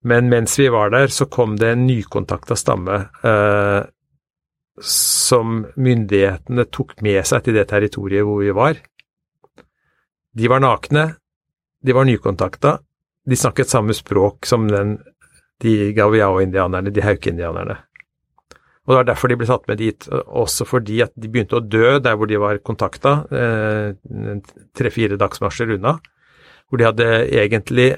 [0.08, 3.80] Men mens vi var der, så kom det en nykontakta stamme eh,
[4.82, 8.78] som myndighetene tok med seg til det territoriet hvor vi var.
[10.38, 11.08] De var nakne,
[11.82, 12.78] de var nykontakta,
[13.26, 14.99] de snakket samme språk som den,
[15.64, 17.80] de gaviao-indianerne, de hauke-indianerne.
[18.88, 21.63] Og Det var derfor de ble satt med dit, også fordi at de begynte å
[21.63, 24.39] dø der hvor de var kontakta, eh,
[24.71, 25.97] tre-fire dagsmarsjer unna.
[26.69, 27.97] Hvor de hadde egentlig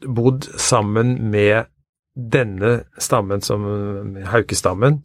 [0.00, 1.68] bodd sammen med
[2.16, 5.02] denne stammen, som haukestammen,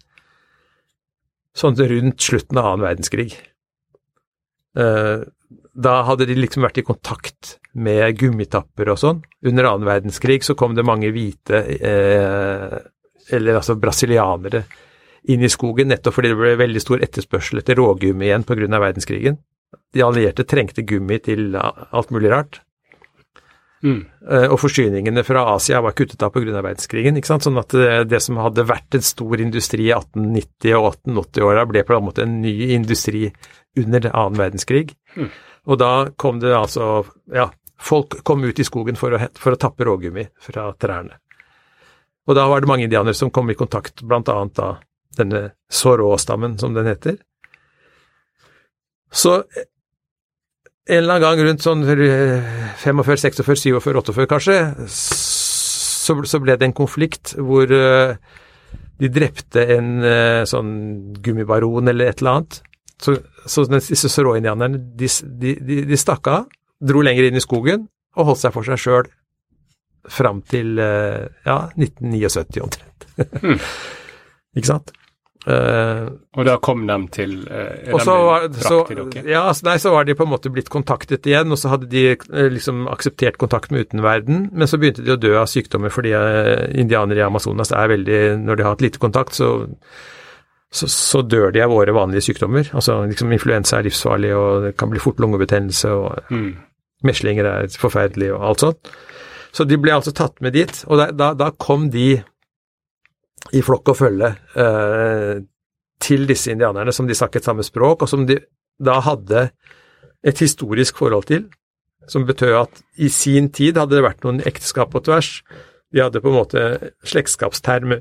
[1.58, 3.34] sånn rundt slutten av annen verdenskrig.
[4.80, 5.26] Eh,
[5.80, 9.24] da hadde de liksom vært i kontakt med gummitapper og sånn.
[9.44, 12.78] Under annen verdenskrig så kom det mange hvite, eh,
[13.36, 14.64] eller altså brasilianere,
[15.30, 18.68] inn i skogen nettopp fordi det ble veldig stor etterspørsel etter rågummi igjen pga.
[18.80, 19.38] verdenskrigen.
[19.94, 22.62] De allierte trengte gummi til alt mulig rart.
[23.84, 24.02] Mm.
[24.52, 26.62] Og forsyningene fra Asia var kuttet av pga.
[26.62, 27.18] verdenskrigen.
[27.18, 27.46] ikke sant?
[27.46, 31.86] Sånn at det, det, som hadde vært en stor industri i 1890- og 1880-åra, ble
[31.86, 33.30] på en måte en ny industri
[33.78, 34.92] under annen verdenskrig.
[35.16, 35.32] Mm.
[35.70, 37.50] Og da kom det altså Ja,
[37.80, 41.20] folk kom ut i skogen for å, for å tappe rågummi fra trærne.
[42.30, 44.76] Og da var det mange indianere som kom i kontakt, blant annet da
[45.18, 47.18] denne Sorå-stammen, som den heter.
[49.12, 49.40] Så
[50.90, 54.58] en eller annen gang rundt sånn 45, 46, 47, 48 kanskje,
[54.90, 58.16] så, så ble det en konflikt hvor uh,
[59.00, 60.72] de drepte en uh, sånn
[61.22, 62.60] gummibaron eller et eller annet.
[63.00, 66.50] Så, så disse sorå-indianerne, de, de, de, de, stakk av,
[66.82, 67.86] dro lenger inn i skogen
[68.18, 69.14] og holdt seg for seg sjøl
[70.10, 73.10] fram til uh, ja, 1979 omtrent.
[74.58, 74.94] Ikke sant?
[75.48, 78.80] Uh, og da kom de til uh, og så var, så,
[79.24, 81.88] ja, altså, nei, så var de på en måte blitt kontaktet igjen, og så hadde
[81.90, 85.94] de uh, liksom akseptert kontakt med utenverden, men så begynte de å dø av sykdommer
[85.96, 86.12] fordi
[86.76, 89.54] indianere i Amazonas er veldig Når de har hatt lite kontakt, så,
[90.70, 92.68] så, så, dør de av våre vanlige sykdommer.
[92.76, 96.50] Altså liksom influensa er livsfarlig, og det kan bli fort lungebetennelse, og mm.
[97.08, 98.92] meslinger er forferdelig, og alt sånt.
[99.56, 102.20] Så de ble altså tatt med dit, og da, da, da kom de
[103.56, 105.40] i flokk og følge eh,
[106.00, 108.40] til disse indianerne som de snakket samme språk, og som de
[108.80, 109.50] da hadde
[110.24, 111.48] et historisk forhold til,
[112.08, 115.42] som betød at i sin tid hadde det vært noen ekteskap på tvers.
[115.94, 116.64] De hadde på en måte
[117.08, 118.00] slektskapsterm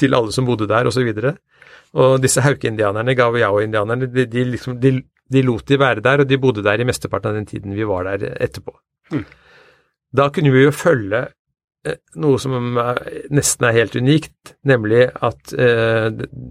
[0.00, 1.04] til alle som bodde der, osv.
[1.12, 1.34] Og, så
[1.96, 4.98] og disse haukeindianerne, gaviao-indianerne, de, de, liksom, de,
[5.32, 7.86] de, lot de være der, og de bodde der i mesteparten av den tiden vi
[7.88, 8.74] var der etterpå.
[9.12, 9.24] Mm.
[10.16, 11.26] Da kunne vi jo følge
[12.18, 12.54] noe som
[13.34, 16.08] nesten er helt unikt, nemlig at eh,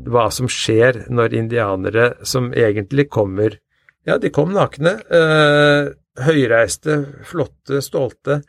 [0.08, 3.60] hva som skjer når indianere som egentlig kommer
[4.06, 5.88] Ja, de kom nakne, eh,
[6.22, 8.44] høyreiste, flotte, stolte,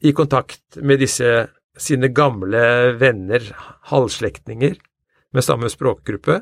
[0.00, 1.32] i kontakt med disse
[1.76, 3.44] sine gamle venner,
[3.92, 4.78] halvslektninger,
[5.36, 6.38] med samme språkgruppe,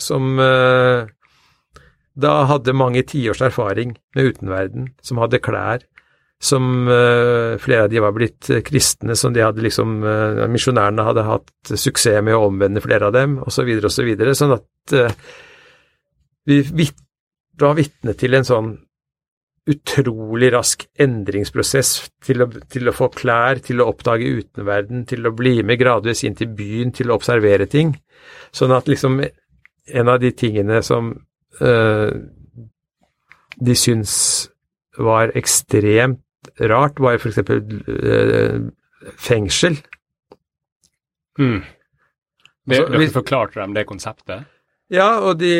[0.00, 1.04] som eh,
[2.18, 5.84] da hadde mange tiårs erfaring med utenverden, som hadde klær,
[6.38, 11.26] som uh, flere av de var blitt kristne, som de hadde liksom uh, Misjonærene hadde
[11.26, 13.88] hatt suksess med å omvende flere av dem, osv., osv.
[13.98, 14.66] Så videre, sånn at
[16.48, 16.96] vi vit
[17.58, 18.68] var vitne til en sånn
[19.68, 21.90] utrolig rask endringsprosess
[22.24, 26.22] til å, til å, få klær, til å oppdage utenverden, til å bli med gradvis
[26.24, 27.90] inn til byen, til å observere ting.
[28.54, 31.10] Sånn at liksom en av de tingene som
[33.58, 34.14] de syns
[34.98, 36.22] var ekstremt
[36.70, 37.38] rart, var f.eks.
[37.38, 38.68] Uh,
[39.18, 39.78] fengsel.
[41.38, 41.62] Mm.
[42.68, 44.48] Det, altså, dere forklarte dem det konseptet?
[44.92, 45.52] Ja, og de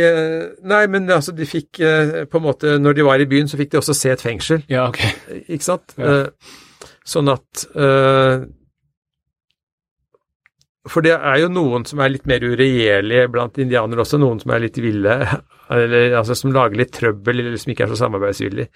[0.64, 3.58] Nei, men altså, de fikk eh, på en måte Når de var i byen, så
[3.60, 4.62] fikk de også se et fengsel.
[4.72, 5.02] Ja, ok.
[5.46, 5.92] Ikke sant?
[6.00, 6.22] Ja.
[7.08, 7.64] Sånn at
[10.88, 14.52] For det er jo noen som er litt mer uregjerlige blant indianere også, noen som
[14.56, 15.16] er litt ville,
[15.76, 18.72] eller altså som lager litt trøbbel, eller som ikke er så samarbeidsvillige.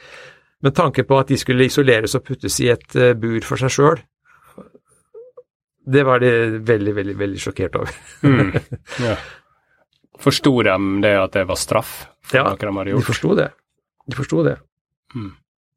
[0.62, 3.72] Men tanken på at de skulle isoleres og puttes i et uh, bur for seg
[3.74, 4.02] sjøl,
[5.82, 7.94] det var de veldig, veldig veldig sjokkert over.
[8.22, 8.52] mm.
[9.08, 9.16] ja.
[10.22, 13.02] Forsto de det at det var straff for ja, noe de hadde gjort?
[13.02, 13.48] De forsto det.
[14.06, 14.56] De forsto det.
[15.16, 15.32] Mm.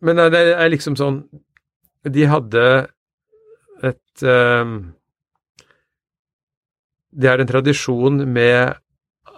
[0.05, 1.17] Men det er liksom sånn
[2.05, 2.61] De hadde
[3.83, 4.75] et um,
[7.11, 8.75] De har en tradisjon med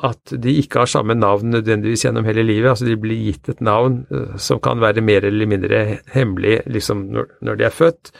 [0.05, 2.69] at de ikke har samme navn nødvendigvis gjennom hele livet.
[2.69, 5.81] Altså de blir gitt et navn uh, som kan være mer eller mindre
[6.13, 8.11] hemmelig liksom når, når, de er født.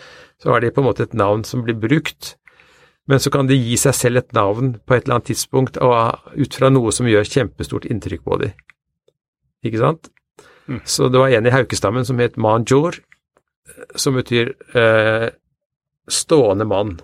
[0.41, 2.35] Så har de på en måte et navn som blir brukt,
[3.07, 6.33] men så kan de gi seg selv et navn på et eller annet tidspunkt og
[6.35, 8.55] ut fra noe som gjør kjempestort inntrykk på dem.
[9.65, 10.09] Ikke sant?
[10.67, 10.81] Mm.
[10.83, 12.99] Så det var en i haukestammen som het Manjor,
[13.95, 15.29] som betyr eh,
[16.07, 16.97] stående mann.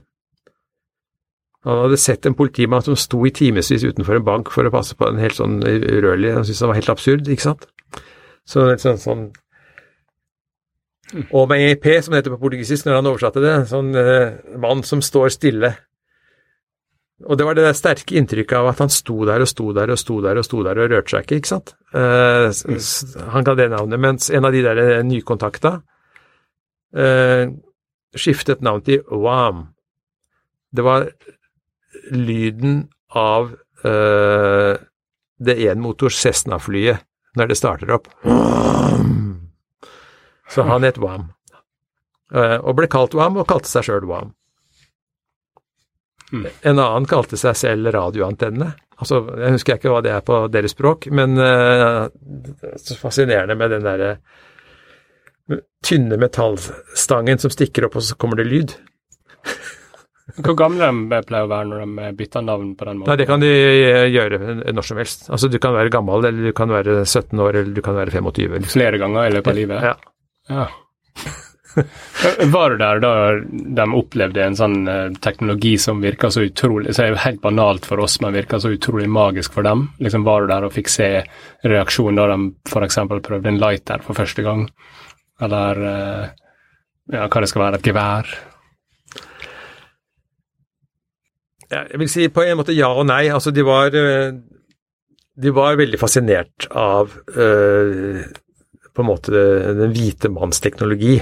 [1.63, 4.97] Han hadde sett en politimann som sto i timevis utenfor en bank for å passe
[4.99, 7.63] på en helt sånn urørlig Han syntes det var helt absurd, ikke sant.
[8.43, 9.23] Så et sånn, sånn
[11.31, 14.83] Og med EP, som det heter på portugisisk når han oversatte det, sånn eh, mann
[14.87, 15.71] som står stille.
[17.23, 19.91] Og det var det der sterke inntrykket av at han sto der og sto der
[19.93, 21.75] og sto der og sto der og rørte seg ikke, ikke sant.
[21.95, 22.47] Eh,
[23.35, 25.77] han ga det navnet, mens en av de der eh, nykontakta
[26.97, 27.53] eh,
[28.17, 29.67] skiftet navn til Wam.
[30.73, 31.07] Det var
[32.11, 33.53] lyden av
[33.85, 34.75] uh,
[35.43, 37.03] det enmotors Cessna-flyet
[37.37, 38.09] når det starter opp.
[40.49, 41.31] Så han het Wam.
[42.33, 44.33] Uh, og ble kalt Wam, og kalte seg sjøl Wam.
[46.29, 46.47] Hmm.
[46.65, 48.71] En annen kalte seg selv radioantenne.
[49.01, 52.07] Altså, jeg husker ikke hva det er på deres språk, men uh,
[52.81, 54.15] så fascinerende med den derre
[55.83, 58.75] tynne metallstangen som stikker opp, og så kommer det lyd.
[60.23, 63.11] Hvor gamle de pleier å være når de bytter navn på den måten?
[63.11, 64.39] Nei, Det kan de eh, gjøre
[64.71, 65.25] når som helst.
[65.29, 68.13] Altså, Du kan være gammel, eller du kan være 17 år, eller du kan være
[68.15, 68.55] 25.
[68.55, 68.71] Liksom.
[68.77, 69.89] Flere ganger i løpet av livet?
[69.89, 69.95] Ja.
[70.49, 70.69] ja.
[72.53, 73.11] Var du der da
[73.49, 77.87] de opplevde en sånn eh, teknologi som virka så utrolig så er det helt banalt
[77.89, 79.87] for oss, men virka så utrolig magisk for dem?
[79.99, 81.09] Liksom Var du der og fikk se
[81.65, 82.99] reaksjonen da de f.eks.
[83.25, 84.67] prøvde en lighter for første gang?
[85.43, 86.25] Eller eh,
[87.11, 88.35] ja, hva det skal være, et gevær?
[91.73, 93.25] Jeg vil si på en måte ja og nei.
[93.33, 94.33] Altså, de var, eh,
[95.35, 98.23] de var veldig fascinert av uh,
[98.93, 99.43] på en måte
[99.79, 101.17] den hvite manns teknologi.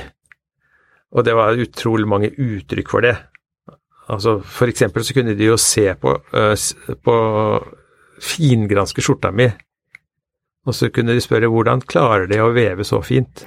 [1.11, 3.15] Og det var utrolig mange uttrykk for det.
[4.11, 7.17] Altså, for eksempel så kunne de jo se på, uh, på
[8.21, 9.47] fingranske skjorta mi,
[10.67, 13.45] og så kunne de spørre hvordan klarer de å veve så fint?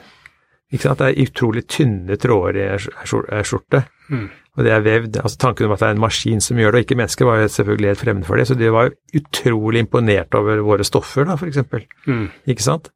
[0.72, 0.98] Ikke sant?
[0.98, 3.84] Det er utrolig tynne tråder i ei skjorte.
[4.08, 5.16] Mm og det er vevd.
[5.18, 7.40] altså Tanken om at det er en maskin som gjør det, og ikke mennesker, var
[7.42, 8.46] jo selvfølgelig helt fremmed for det.
[8.46, 11.62] Så de var jo utrolig imponert over våre stoffer, da, f.eks.
[12.06, 12.28] Mm.
[12.54, 12.90] Ikke sant?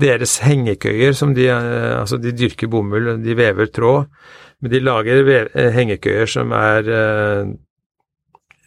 [0.00, 4.10] Deres hengekøyer, som de eh, Altså, de dyrker bomull, de vever tråd,
[4.60, 6.90] men de lager eh, hengekøyer som er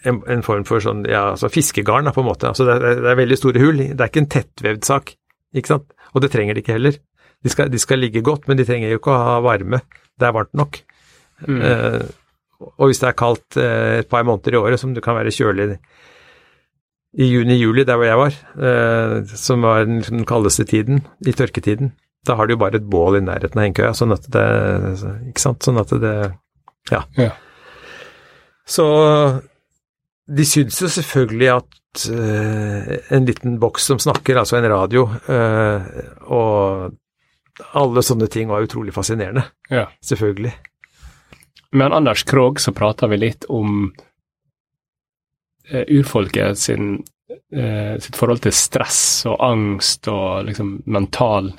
[0.08, 2.50] en, en, form for sånn, ja, altså fiskegarn, da, på en måte.
[2.50, 3.84] Altså, det er, det er veldig store hull.
[3.92, 5.14] Det er ikke en tettvevd sak,
[5.58, 5.94] ikke sant?
[6.16, 6.98] Og det trenger de ikke heller.
[7.46, 9.84] De skal, de skal ligge godt, men de trenger jo ikke å ha varme.
[10.18, 10.80] Det er varmt nok.
[11.46, 11.62] Mm.
[11.62, 15.18] Uh, og hvis det er kaldt uh, et par måneder i året, som det kan
[15.18, 15.78] være kjølig
[17.18, 21.94] i juni-juli, der hvor jeg var, uh, som var den, den, kaldeste tiden, i tørketiden,
[22.28, 24.48] da har du jo bare et bål i nærheten av hengekøya, sånn at det
[25.30, 25.64] Ikke sant?
[25.64, 26.16] Sånn at det
[26.92, 27.04] Ja.
[27.16, 27.32] ja.
[28.68, 28.84] Så
[30.28, 32.08] de syns jo selvfølgelig at
[33.16, 35.06] en liten boks som snakker, altså en radio,
[36.28, 36.92] og
[37.80, 39.46] alle sånne ting var utrolig fascinerende.
[39.72, 39.88] Ja.
[40.04, 40.52] Selvfølgelig.
[41.72, 43.94] Med Anders Krogh så prater vi litt om
[45.70, 47.04] eh, urfolket sin,
[47.54, 51.52] eh, sitt forhold til stress og angst og liksom mental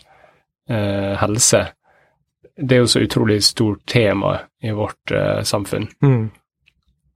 [0.69, 1.67] eh, helse.
[2.57, 5.13] Det er jo så utrolig stort tema i vårt
[5.47, 5.87] samfunn.
[6.03, 6.31] Mm.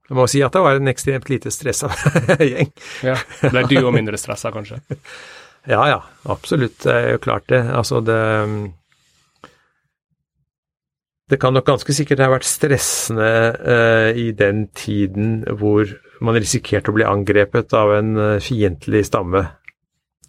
[0.09, 1.89] Jeg må si at det var en ekstremt lite stressa
[2.39, 2.69] gjeng.
[3.03, 4.77] ja, Ble du òg mindre stressa, kanskje?
[5.73, 5.99] ja, ja,
[6.31, 6.77] absolutt.
[6.85, 7.59] Det er jo klart det.
[7.73, 8.19] Altså, det
[11.33, 13.27] det kan nok ganske sikkert ha vært stressende
[13.73, 15.89] eh, i den tiden hvor
[16.23, 19.41] man risikerte å bli angrepet av en eh, fiendtlig stamme.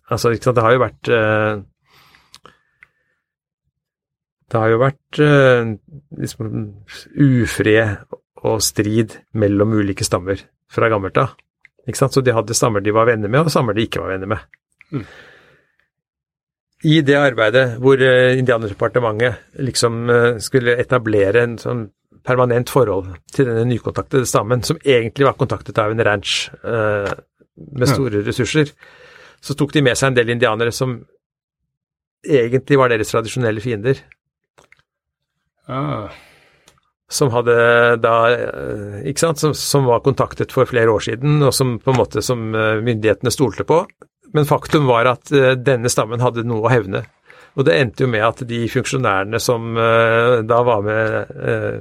[0.08, 1.52] Altså, ikke sant, det har jo vært eh,
[4.54, 6.50] Det har jo vært liksom
[7.24, 8.04] ufred
[8.44, 11.32] og strid mellom ulike stammer fra gammelt av.
[11.90, 14.60] Så de hadde stammer de var venner med, og stammer de ikke var venner med.
[14.94, 15.08] Mm
[16.84, 21.86] i det arbeidet hvor uh, Indianerdepartementet liksom uh, skulle etablere en sånn
[22.24, 27.10] permanent forhold til denne nykontaktede stammen, som egentlig var kontaktet av en ranch uh,
[27.54, 28.26] med store ja.
[28.28, 28.70] ressurser,
[29.44, 30.96] så tok de med seg en del indianere som
[32.24, 34.00] egentlig var deres tradisjonelle fiender.
[35.68, 36.08] Ah.
[37.12, 37.54] Som hadde
[38.00, 38.14] da
[39.04, 42.24] Ikke sant, som, som, var kontaktet for flere år siden, og som på en måte
[42.24, 43.82] som myndighetene stolte på,
[44.34, 47.04] men faktum var at uh, denne stammen hadde noe å hevne.
[47.54, 51.78] Og det endte jo med at de funksjonærene som uh, da var med uh,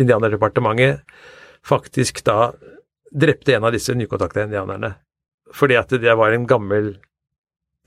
[0.00, 1.02] Indianerdepartementet,
[1.66, 2.52] faktisk da
[3.10, 4.94] drepte en av disse nykontakta indianerne.
[5.52, 6.92] fordi at det var en gammel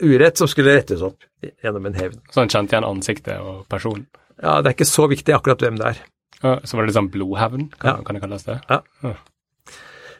[0.03, 1.23] urett som skulle rettes opp
[1.63, 2.19] gjennom en hevn.
[2.29, 4.05] Så han kjente igjen ansiktet og personen?
[4.41, 6.01] Ja, det er ikke så viktig akkurat hvem det er.
[6.43, 8.03] Ja, så var det sånn blodhevn, kan, Ja.
[8.03, 8.59] kan det kalles det?
[8.69, 8.81] Ja.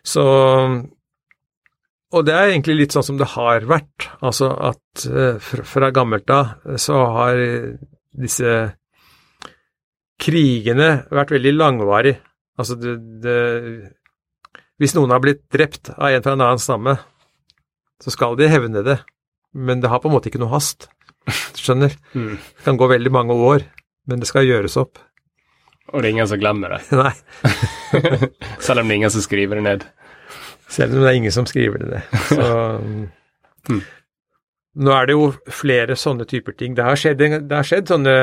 [0.08, 0.24] Så
[2.14, 4.08] Og det er egentlig litt sånn som det har vært.
[4.22, 7.40] Altså at eh, fra, fra gammelt av så har
[8.14, 8.54] disse
[10.22, 12.20] krigene vært veldig langvarige.
[12.60, 12.94] Altså det,
[13.24, 13.38] det
[14.82, 16.98] Hvis noen har blitt drept av en fra en annen stamme,
[18.04, 19.00] så skal de hevne det.
[19.54, 20.90] Men det har på en måte ikke noe hast.
[21.58, 21.96] Skjønner?
[22.14, 22.38] Mm.
[22.38, 23.64] Det kan gå veldig mange år,
[24.06, 25.00] men det skal gjøres opp.
[25.90, 27.14] Og det er ingen som glemmer det, Nei.
[28.64, 29.86] selv om det er ingen som skriver det ned.
[30.74, 32.06] Selv om det er ingen som skriver det.
[32.32, 32.48] Så
[33.70, 33.80] Mm.
[34.84, 36.74] Nå er det jo flere sånne typer ting.
[36.76, 38.16] Det har skjedd, det har skjedd sånne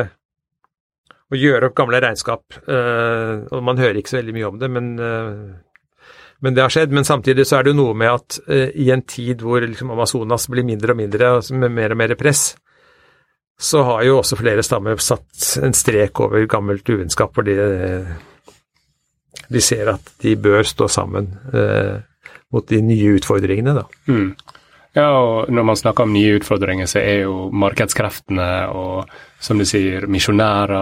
[1.30, 2.56] Å gjøre opp gamle regnskap.
[2.66, 6.08] Uh, og man hører ikke så veldig mye om det, men, uh,
[6.42, 6.90] men det har skjedd.
[6.90, 9.92] Men samtidig så er det jo noe med at uh, i en tid hvor liksom
[9.94, 12.48] Amazonas blir mindre og mindre, altså med mer og mer press,
[13.60, 17.54] så har jo også flere stammer satt en strek over gammelt uvennskap, fordi
[19.54, 22.00] de ser at de bør stå sammen eh,
[22.52, 23.84] mot de nye utfordringene, da.
[24.10, 24.32] Mm.
[24.96, 29.64] Ja, og når man snakker om nye utfordringer, så er jo markedskreftene og, som du
[29.68, 30.72] sier, misjonærer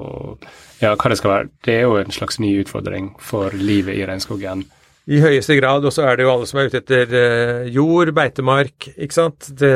[0.00, 0.44] og
[0.80, 1.48] ja, hva det skal være.
[1.64, 4.66] Det er jo en slags ny utfordring for livet i regnskogen.
[5.10, 8.12] I høyeste grad, og så er det jo alle som er ute etter eh, jord,
[8.14, 9.48] beitemark, ikke sant.
[9.58, 9.72] Det,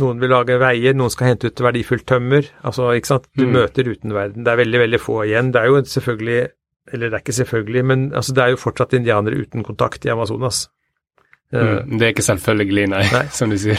[0.00, 2.46] noen vil lage veier, noen skal hente ut verdifullt tømmer.
[2.66, 3.26] Altså, ikke sant.
[3.36, 3.52] Du Mm.
[3.58, 4.44] møter utenverden.
[4.46, 5.50] Det er veldig, veldig få igjen.
[5.52, 6.40] Det er jo selvfølgelig,
[6.92, 10.10] eller det er ikke selvfølgelig, men altså, det er jo fortsatt indianere uten kontakt i
[10.12, 10.66] Amazonas.
[11.52, 11.98] Eh, Mm.
[11.98, 13.24] Det er ikke selvfølgelig, nei, Nei.
[13.38, 13.78] som du sier.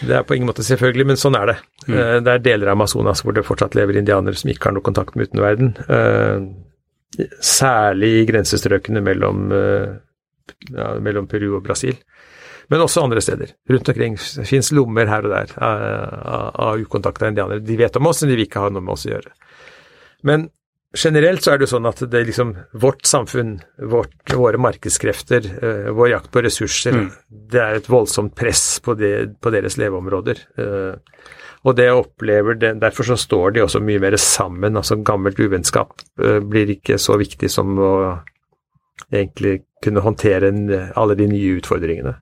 [0.00, 1.56] Det er på ingen måte selvfølgelig, men sånn er det.
[1.86, 1.94] Mm.
[1.98, 4.82] Eh, Det er deler av Amazonas hvor det fortsatt lever indianere som ikke har noe
[4.86, 5.74] kontakt med utenverden.
[5.88, 9.48] Eh, Særlig i grensestrøkene mellom,
[10.70, 11.96] ja, mellom Peru og Brasil.
[12.70, 13.50] Men også andre steder.
[13.68, 14.14] Rundt omkring
[14.46, 17.64] fins lommer her og der av ukontakta indianere.
[17.66, 19.32] De vet om oss, men de vil ikke ha noe med oss å gjøre.
[20.22, 20.46] Men
[20.96, 25.90] generelt så er det jo sånn at det liksom vårt samfunn, vårt, våre markedskrefter, uh,
[25.96, 27.10] vår jakt på ressurser, Mm.
[27.30, 30.42] det er et voldsomt press på, de, på deres leveområder.
[30.58, 30.96] Uh,
[31.64, 34.76] og det opplever det, Derfor så står de også mye mer sammen.
[34.76, 37.92] altså Gammelt uvennskap uh, blir ikke så viktig som å
[39.12, 40.66] egentlig kunne håndtere en,
[40.96, 42.14] alle de nye utfordringene.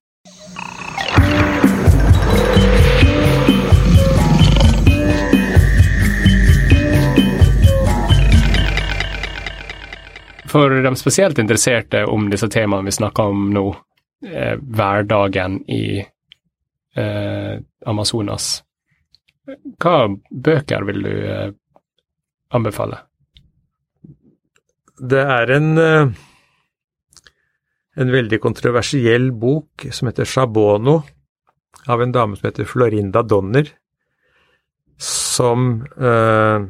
[10.48, 13.66] For de spesielt interesserte om disse temaene vi snakker om nå,
[14.24, 17.54] eh, hverdagen i eh,
[17.86, 18.48] Amazonas,
[19.80, 19.98] hva
[20.30, 21.50] bøker vil du eh,
[22.56, 23.02] anbefale?
[24.98, 26.08] Det er en, eh,
[28.02, 30.98] en veldig kontroversiell bok som heter Shabono,
[31.88, 33.68] av en dame som heter Florinda Donner,
[34.98, 36.66] som eh,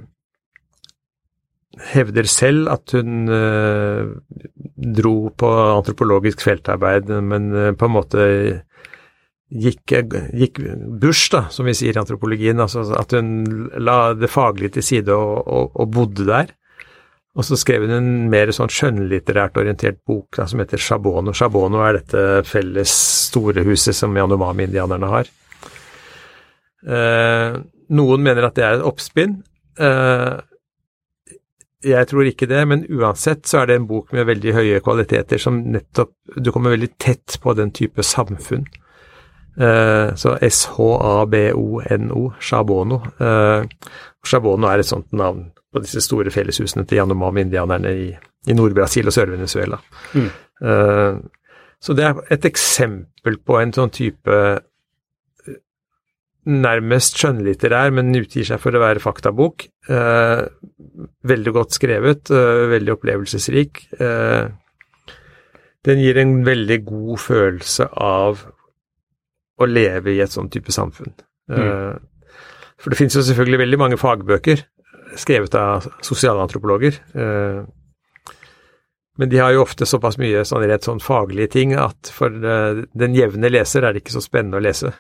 [1.93, 4.09] hevder selv at hun eh,
[4.99, 8.25] dro på antropologisk feltarbeid, men eh, på en måte
[9.49, 9.95] gikk,
[10.37, 10.61] gikk
[11.01, 12.61] bush, da, som vi sier i antropologien.
[12.61, 16.53] Altså at hun la det faglige til side og, og, og bodde der.
[17.39, 21.35] Og så skrev hun en mer sånn skjønnlitterært orientert bok da, som heter Shabono.
[21.37, 22.95] Shabono er dette felles
[23.29, 25.31] store huset som Yanomami-indianerne har.
[26.89, 27.59] Eh,
[27.95, 29.39] noen mener at det er et oppspinn.
[29.79, 30.33] Eh,
[31.85, 35.39] jeg tror ikke det, men uansett så er det en bok med veldig høye kvaliteter
[35.39, 38.67] som nettopp Du kommer veldig tett på den type samfunn.
[39.59, 43.01] Eh, så S-H-A-B-O-N-O, Shabono.
[43.19, 43.65] Eh,
[44.27, 48.11] Shabono er et sånt navn på disse store felleshusene til Yanomami-indianerne i,
[48.49, 49.81] i Nord-Brasil og Sør-Venezuela.
[50.15, 50.31] Mm.
[50.63, 51.19] Eh,
[51.79, 54.39] så det er et eksempel på en sånn type
[56.49, 59.67] nærmest skjønnlitterær, men utgir seg for å være faktabok.
[59.93, 60.45] Eh,
[61.29, 63.83] veldig godt skrevet, eh, veldig opplevelsesrik.
[64.01, 64.49] Eh,
[65.85, 68.47] den gir en veldig god følelse av
[69.59, 71.13] å leve i et sånn type samfunn.
[71.51, 71.99] Eh,
[72.79, 74.61] For det finnes jo selvfølgelig veldig mange fagbøker
[75.19, 76.95] skrevet av sosialantropologer.
[77.19, 77.65] Eh,
[79.19, 82.85] men de har jo ofte såpass mye sånn rett sånn faglige ting at for eh,
[82.95, 84.93] den jevne leser er det ikke så spennende å lese.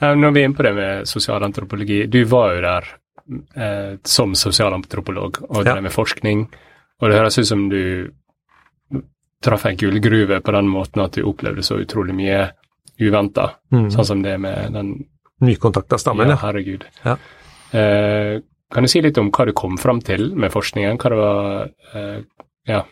[0.00, 2.88] Ja, Når vi er inne på det med sosialantropologi, du var jo der
[3.56, 5.80] eh, som sosialantropolog og drev Ja.
[5.86, 6.44] med forskning,
[7.00, 8.10] og det høres ut som du
[9.44, 12.50] traff en gullgruve på den måten at du opplevde så utrolig mye
[13.00, 13.88] uventa, Mm.
[13.90, 14.94] sånn som det med den
[15.44, 16.36] Nykontakta stammen, ja.
[16.40, 16.84] herregud.
[17.04, 17.16] Ja.
[17.76, 18.38] Eh,
[18.74, 20.98] kan du si litt om hva du kom fram til med forskningen?
[20.98, 22.20] Hva det var uh,
[22.68, 22.82] Ja.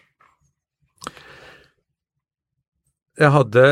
[3.22, 3.64] jeg hadde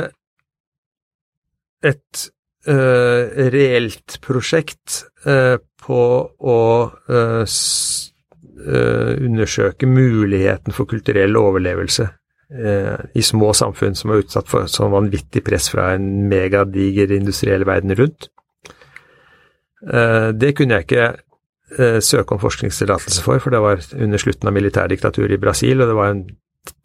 [1.82, 2.24] et
[2.68, 3.22] uh,
[3.54, 6.02] reelt prosjekt uh, på
[6.38, 6.58] å
[8.60, 12.04] undersøke muligheten for kulturell overlevelse
[13.16, 17.96] i små samfunn som er utsatt for sånn vanvittig press fra en megadiger industriell verden
[17.96, 18.28] rundt.
[19.80, 21.08] Det kunne jeg ikke
[22.02, 25.96] søke om forskningstillatelse for, for det var under slutten av militærdiktaturet i Brasil, og det
[25.96, 26.24] var en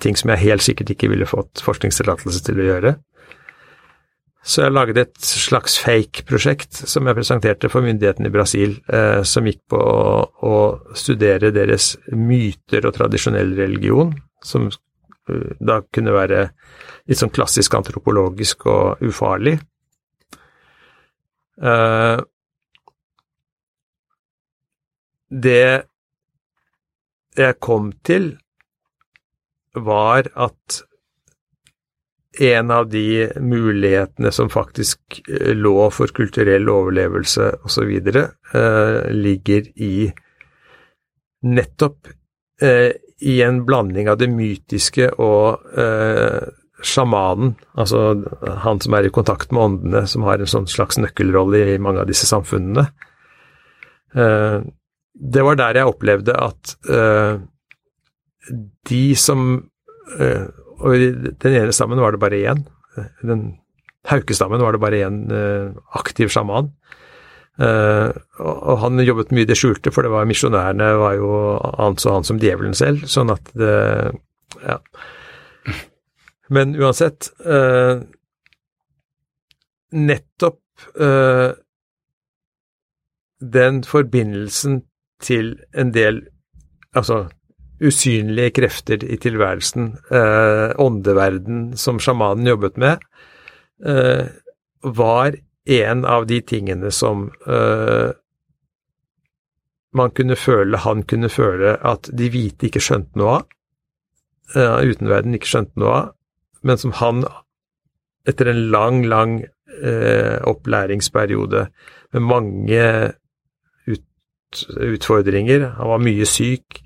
[0.03, 2.93] ting som jeg helt sikkert ikke ville fått forskningstillatelse til å gjøre.
[4.45, 9.47] Så jeg lagde et slags fake-prosjekt som jeg presenterte for myndighetene i Brasil, eh, som
[9.49, 10.57] gikk på å, å,
[10.93, 14.13] studere deres myter og tradisjonell religion,
[14.45, 16.43] som uh, da kunne være
[17.09, 19.55] litt sånn klassisk antropologisk og ufarlig.
[21.57, 22.21] Eh,
[25.29, 25.85] det
[27.35, 28.35] jeg kom til,
[29.75, 30.81] var at
[32.39, 40.11] en av de mulighetene som faktisk eh, lå for kulturell overlevelse osv., eh, ligger i
[41.45, 42.11] nettopp
[42.61, 46.47] eh, i en blanding av det mytiske og eh,
[46.85, 48.01] sjamanen, altså
[48.65, 52.03] han som er i kontakt med åndene, som har en sånn slags nøkkelrolle i mange
[52.03, 52.89] av disse samfunnene.
[54.15, 54.59] Eh,
[55.15, 57.39] det var der jeg opplevde at uh,
[58.89, 59.45] de som
[60.19, 60.45] uh,
[60.75, 62.65] og i den ene stammen var det bare én.
[63.23, 63.45] Den
[64.11, 66.73] haukestammen var det bare én uh, aktiv sjaman.
[67.55, 71.29] Og han jobbet mye i det skjulte, for det var misjonærene var jo
[71.79, 73.77] anså han som djevelen selv, sånn at det
[74.59, 74.75] Ja.
[76.51, 77.29] Men uansett
[79.95, 80.83] Nettopp
[83.55, 84.81] den forbindelsen
[85.23, 86.25] til en del
[86.95, 87.25] Altså
[87.83, 93.03] usynlige krefter i tilværelsen, eh, åndeverden som sjamanen jobbet med,
[93.83, 94.29] eh,
[94.81, 95.35] var
[95.65, 98.13] en av de tingene som eh,
[99.95, 103.45] man kunne føle, han kunne føle, at de hvite ikke skjønte noe av,
[104.55, 106.09] uh, utenverden ikke skjønte noe av,
[106.67, 107.23] men som han,
[108.27, 111.67] etter en lang, lang uh, opplæringsperiode
[112.15, 112.83] med mange
[114.93, 116.83] utfordringer, han var mye syk,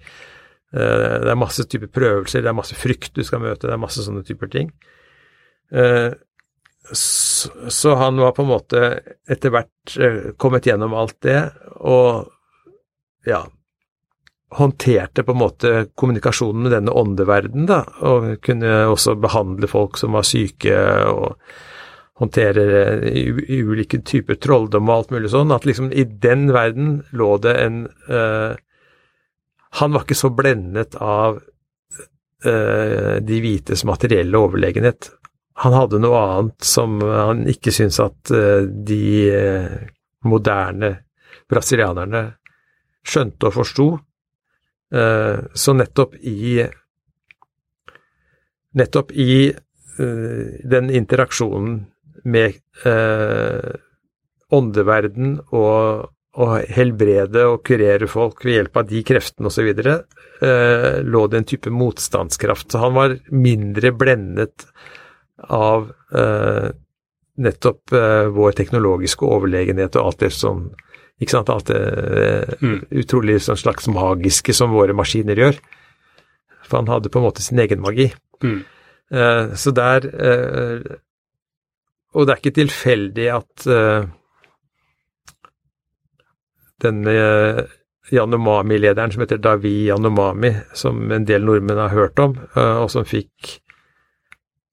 [0.74, 3.82] Eh, det er masse typer prøvelser, det er masse frykt du skal møte, det er
[3.82, 4.72] masse sånne typer ting.
[5.74, 6.12] Eh,
[6.90, 8.84] så han var på en måte
[9.30, 11.42] etter hvert eh, kommet gjennom alt det,
[11.82, 12.30] og
[13.30, 13.46] ja
[14.58, 20.18] håndterte på en måte kommunikasjonen med denne åndeverden, da, og kunne også behandle folk som
[20.18, 20.74] var syke,
[21.06, 21.36] og
[22.20, 22.64] håndtere
[23.48, 27.86] ulike typer trolldom og alt mulig sånn, at liksom i den verden lå det en
[28.12, 28.58] uh,
[29.80, 35.12] han var ikke så blendet av uh, de hvites materielle overlegenhet.
[35.64, 39.06] Han hadde noe annet som han ikke syntes at uh, de
[40.28, 40.92] moderne
[41.50, 42.24] brasilianerne
[43.06, 43.86] skjønte og forsto.
[44.90, 46.66] så nettopp i
[48.74, 49.54] Nettopp i
[50.74, 51.80] den interaksjonen
[52.24, 52.58] med
[54.50, 56.10] åndeverden og
[56.40, 61.48] å helbrede og kurere folk ved hjelp av de kreftene osv., eh, lå det en
[61.52, 62.70] type motstandskraft.
[62.72, 64.68] Så han var mindre blendet
[65.50, 66.70] av eh,
[67.40, 70.70] nettopp eh, vår teknologiske overlegenhet og alt det som
[71.20, 72.80] ikke sant, alt det eh, mm.
[73.02, 75.60] utrolig sånn slags magiske som våre maskiner gjør.
[76.70, 78.12] For han hadde på en måte sin egen magi.
[78.46, 78.62] Mm.
[79.12, 81.00] Eh, så der eh,
[82.16, 83.68] Og det er ikke tilfeldig at
[86.84, 87.64] denne eh,
[88.10, 93.06] Yanomami-lederen som heter Davi Yanomami, som en del nordmenn har hørt om, uh, og som
[93.06, 93.60] fikk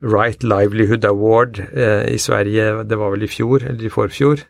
[0.07, 4.47] Right Livelihood Award uh, i Sverige, det var vel i fjor, eller i forfjor,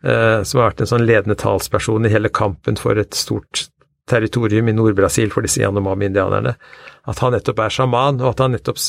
[0.00, 3.66] som har vært en sånn ledende talsperson i hele kampen for et stort
[4.08, 6.54] territorium i Nord-Brasil for disse Yanomami-indianerne.
[7.12, 8.80] At han nettopp er sjaman, og at han nettopp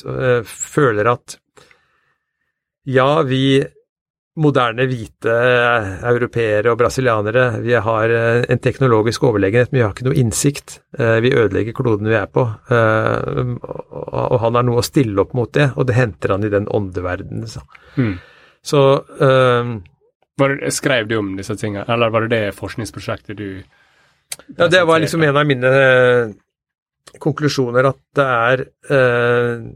[0.47, 1.35] føler at
[2.89, 3.61] ja, vi
[4.39, 5.33] moderne hvite
[6.07, 7.45] europeere og brasilianere.
[7.63, 10.77] Vi har eh, en teknologisk overlegenhet, men vi har ikke noe innsikt.
[10.97, 12.45] Eh, vi ødelegger kloden vi er på.
[12.71, 13.41] Eh,
[13.91, 16.69] og han har noe å stille opp mot det, og det henter han i den
[16.71, 17.43] åndeverdenen.
[17.51, 17.65] Så,
[17.97, 18.13] mm.
[18.63, 18.85] så
[19.19, 19.75] um,
[20.39, 23.49] det, Skrev du om disse tingene, eller var det det forskningsprosjektet du
[24.55, 25.73] Ja, det var liksom en av mine
[27.19, 28.65] konklusjoner, at det er
[28.95, 29.67] uh,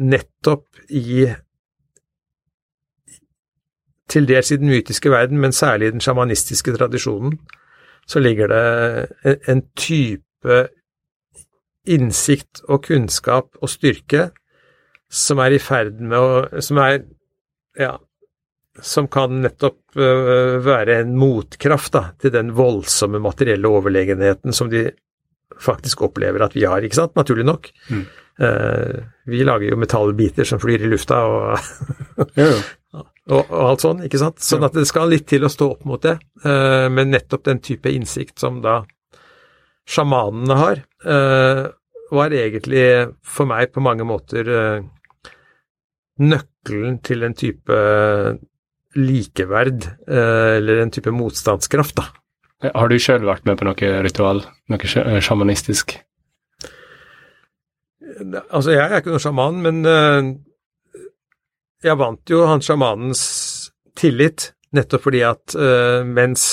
[0.00, 1.28] nettopp i
[4.10, 7.38] til dels i den mytiske verden, men særlig i den sjamanistiske tradisjonen,
[8.10, 10.60] så ligger det en type
[11.90, 14.30] innsikt og kunnskap og styrke
[15.10, 17.02] som er i ferd med å Som er
[17.78, 17.98] Ja.
[18.80, 24.86] Som kan nettopp øh, være en motkraft da, til den voldsomme materielle overlegenheten som de
[25.60, 27.16] faktisk opplever at vi har, ikke sant?
[27.18, 27.66] Naturlig nok.
[27.90, 28.04] Mm.
[28.40, 31.58] Eh, vi lager jo metallbiter som flyr i lufta og
[32.38, 33.02] ja, jo.
[33.30, 34.42] og, og alt sånn, ikke sant.
[34.42, 36.16] Sånn at det skal litt til å stå opp mot det.
[36.42, 38.80] Eh, men nettopp den type innsikt som da
[39.90, 41.64] sjamanene har, eh,
[42.10, 42.84] var egentlig
[43.22, 44.86] for meg på mange måter eh,
[46.20, 47.76] nøkkelen til en type
[48.98, 52.08] likeverd, eller en type motstandskraft, da.
[52.74, 54.42] Har du sjøl vært med på noe ritual?
[54.68, 55.94] Noe sjamanistisk?
[58.50, 59.78] Altså, jeg er ikke noen sjaman, men
[61.84, 63.22] jeg vant jo han sjamanens
[63.98, 66.44] tillit, nettopp fordi at uh, mens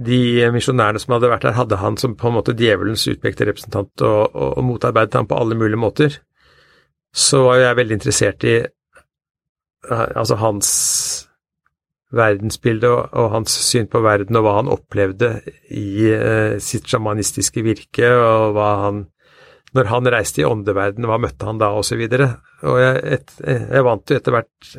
[0.00, 4.04] de misjonærene som hadde vært der, hadde han som på en måte djevelens utpekte representant
[4.06, 6.20] og, og, og motarbeidet ham på alle mulige måter,
[7.12, 10.70] så var jeg veldig interessert i uh, altså hans
[12.16, 15.34] verdensbilde og, og hans syn på verden, og hva han opplevde
[15.68, 19.04] i uh, sitt sjamanistiske virke, og hva han
[19.76, 21.96] når han reiste i åndeverden, hva møtte han da, og så.
[21.96, 24.70] Og jeg, et, jeg vant jo etter hvert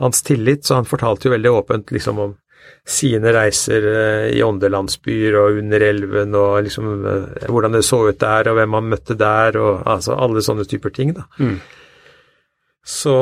[0.00, 2.34] hans tillit, så han fortalte jo veldig åpent liksom om
[2.86, 8.20] sine reiser eh, i åndelandsbyer og under elven, og liksom eh, hvordan det så ut
[8.20, 11.26] der, og hvem han møtte der, og altså alle sånne typer ting, da.
[11.38, 11.58] Mm.
[12.86, 13.16] Så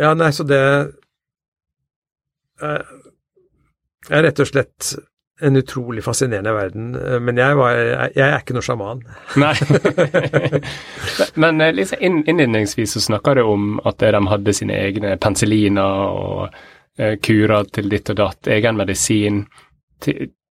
[0.00, 0.62] Ja, nei, så det
[2.64, 2.92] eh,
[4.08, 4.94] er rett og slett
[5.42, 9.00] en utrolig fascinerende verden, eh, men jeg, var, jeg, jeg er ikke noe sjaman.
[9.40, 9.54] Nei.
[11.40, 16.14] Men eh, liksom inn, innledningsvis så snakka du om at de hadde sine egne penicilliner
[16.14, 16.54] og
[16.98, 19.44] eh, kurer til ditt og datt, egen medisin,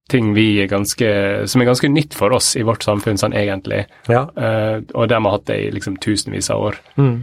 [0.09, 1.09] ting vi er ganske,
[1.49, 4.23] som er ganske nytt for oss i vårt samfunn sånn egentlig, Ja.
[4.37, 6.79] eh, og de har hatt det i liksom tusenvis av år.
[6.97, 7.19] Mm.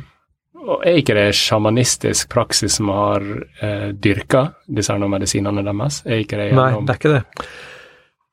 [0.66, 3.24] Og Er ikke det sjamanistisk praksis som har
[3.62, 6.02] eh, dyrka disse medisinene deres?
[6.06, 7.48] Er ikke det Nei, det er ikke det.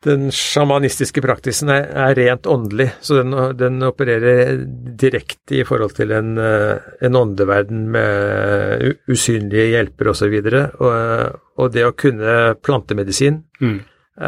[0.03, 4.57] Den sjamanistiske praktisen er, er rent åndelig, så den, den opererer
[4.99, 10.36] direkte i forhold til en, eh, en åndeverden med usynlige hjelper osv.
[10.41, 13.77] Og, så og, og det å kunne plantemedisin mm.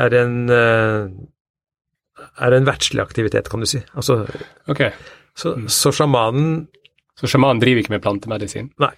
[0.06, 1.16] er en eh,
[2.16, 3.82] er en verdslig aktivitet, kan du si.
[4.00, 4.22] Altså,
[4.72, 4.88] Ok,
[5.36, 6.68] så, så sjamanen
[7.20, 8.72] så sjamanen driver ikke med plantemedisin?
[8.82, 8.94] Nei.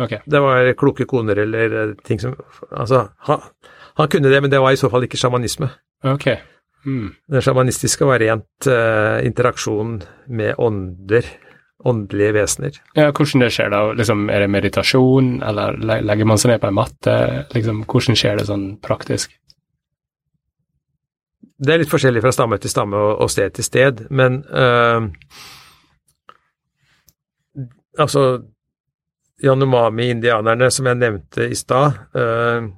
[0.00, 0.22] Okay.
[0.24, 2.36] Det var kloke koner eller eh, ting som
[2.70, 3.42] Altså, han,
[3.98, 5.68] han kunne det, men det var i så fall ikke sjamanisme.
[6.04, 6.30] ok.
[6.86, 7.10] Mm.
[7.28, 9.98] Det sjamanistiske var rent uh, interaksjon
[10.32, 11.26] med ånder,
[11.84, 12.78] åndelige vesener.
[12.96, 13.82] Ja, hvordan det skjer da?
[13.98, 17.18] Liksom, er det meditasjon, eller legger man seg ned på en matte?
[17.52, 19.36] Liksom, hvordan skjer det sånn praktisk?
[21.60, 25.08] Det er litt forskjellig fra stamme til stamme og, og sted til sted, men eh,
[28.04, 28.24] altså
[29.40, 32.68] Yanomami-indianerne, som jeg nevnte i stad, eh,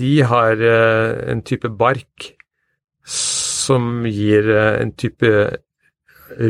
[0.00, 2.30] de har eh, en type bark
[3.04, 5.32] som gir eh, en type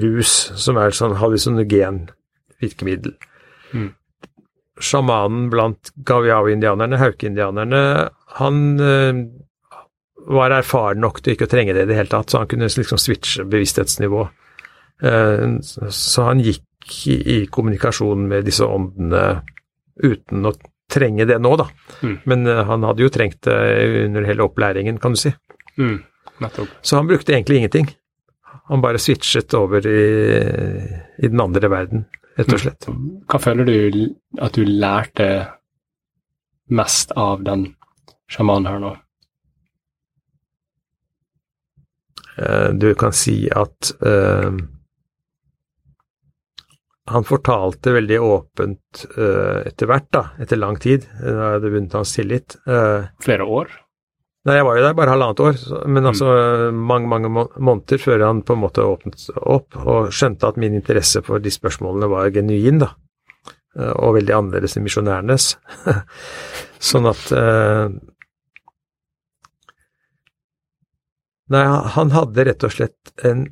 [0.04, 2.04] rus som er sånn hallusinogen
[2.62, 3.16] virkemiddel.
[3.74, 3.90] Mm.
[4.78, 7.82] Sjamanen blant gaviao-indianerne, hauke-indianerne,
[8.38, 8.60] han
[10.24, 12.70] var erfaren nok til ikke å trenge det i det hele tatt, så han kunne
[12.70, 14.24] liksom switche bevissthetsnivå.
[15.94, 16.64] Så han gikk
[17.08, 19.42] i kommunikasjon med disse åndene
[20.02, 20.52] uten å
[20.90, 21.68] trenge det nå, da.
[22.02, 22.16] Mm.
[22.28, 23.56] Men eh, han hadde jo trengt det
[24.04, 25.32] under hele opplæringen, kan du si.
[25.78, 26.02] Mm.
[26.82, 27.88] Så han brukte egentlig ingenting.
[28.68, 30.02] Han bare switchet over i,
[31.18, 32.04] i den andre verden,
[32.38, 32.88] rett og slett.
[33.30, 34.04] Hva føler du
[34.42, 35.28] at du lærte
[36.74, 37.68] mest av den
[38.30, 38.92] sjamanen her nå?
[42.38, 44.50] Eh, Du kan si at eh,
[47.10, 51.04] han fortalte veldig åpent uh, etter hvert, da, etter lang tid.
[51.20, 52.56] Da jeg hadde vunnet hans tillit.
[52.64, 53.72] Uh, Flere år?
[54.44, 56.26] Nei, jeg var jo der bare halvannet år, så- men altså
[56.72, 60.74] mange, mange må- måneder før han på en måte åpnet opp og skjønte at min
[60.76, 62.90] interesse for de spørsmålene var genuin, da.
[63.76, 65.54] Uh, Og veldig annerledes enn misjonærenes.
[66.90, 67.88] sånn at eh,
[71.52, 71.62] Nei,
[71.96, 73.42] han hadde rett og slett en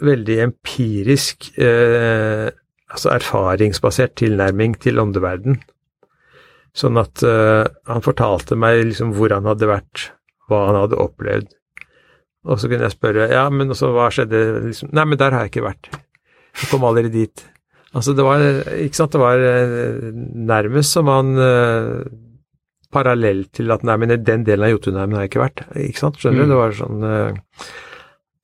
[0.00, 2.48] veldig empirisk, eh,
[2.92, 5.60] altså erfaringsbasert tilnærming til åndeverden.
[6.72, 10.06] Sånn at eh, han fortalte meg liksom hvor han hadde vært,
[10.48, 11.50] hva han hadde opplevd.
[12.48, 15.44] Og så kunne jeg spørre ja, men også hva skjedde liksom, Nei, men der har
[15.44, 15.90] jeg ikke vært.
[16.58, 17.44] Jeg kom aldri dit.
[17.94, 18.40] Altså det var,
[18.82, 20.10] ikke sant, det var eh,
[20.48, 22.02] nærmest som han eh,
[22.92, 25.62] parallell til at nei, men i den delen av Jotunheimen har jeg ikke vært.
[25.86, 26.48] Ikke sant, skjønner Mm.
[26.48, 26.52] du?
[26.52, 27.70] Det var sånn eh,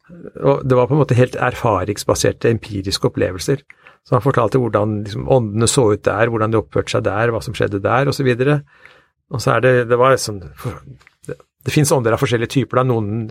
[0.08, 3.64] og Det var på en måte helt erfaringsbaserte, empiriske opplevelser.
[4.06, 7.42] Så han fortalte hvordan liksom, åndene så ut der, hvordan de oppførte seg der, hva
[7.44, 8.28] som skjedde der, osv.
[8.28, 8.60] Og, så
[9.28, 10.40] og så er det Det var sånn
[11.26, 12.86] Det, det fins ånder av forskjellige typer, da.
[12.88, 13.26] Noen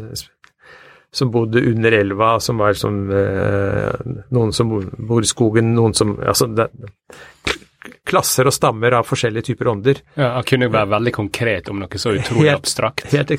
[1.18, 6.18] som bodde under elva, som var som eh, Noen som bor i skogen, noen som
[6.20, 6.68] Altså det,
[8.08, 10.02] klasser og stammer av forskjellige typer ånder.
[10.18, 13.08] Ja, Han kunne jo være veldig konkret om noe så utrolig helt, abstrakt.
[13.14, 13.34] Helt,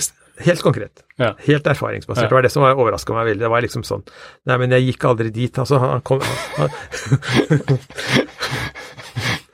[0.46, 1.02] helt konkret.
[1.16, 1.32] Ja.
[1.44, 2.22] Helt erfaringsbasert.
[2.22, 2.28] Ja.
[2.28, 3.44] Det var det som overraska meg veldig.
[3.44, 4.04] Det var liksom sånn
[4.48, 5.58] Nei, men jeg gikk aldri dit.
[5.58, 6.22] Altså, han kom
[6.58, 6.70] han,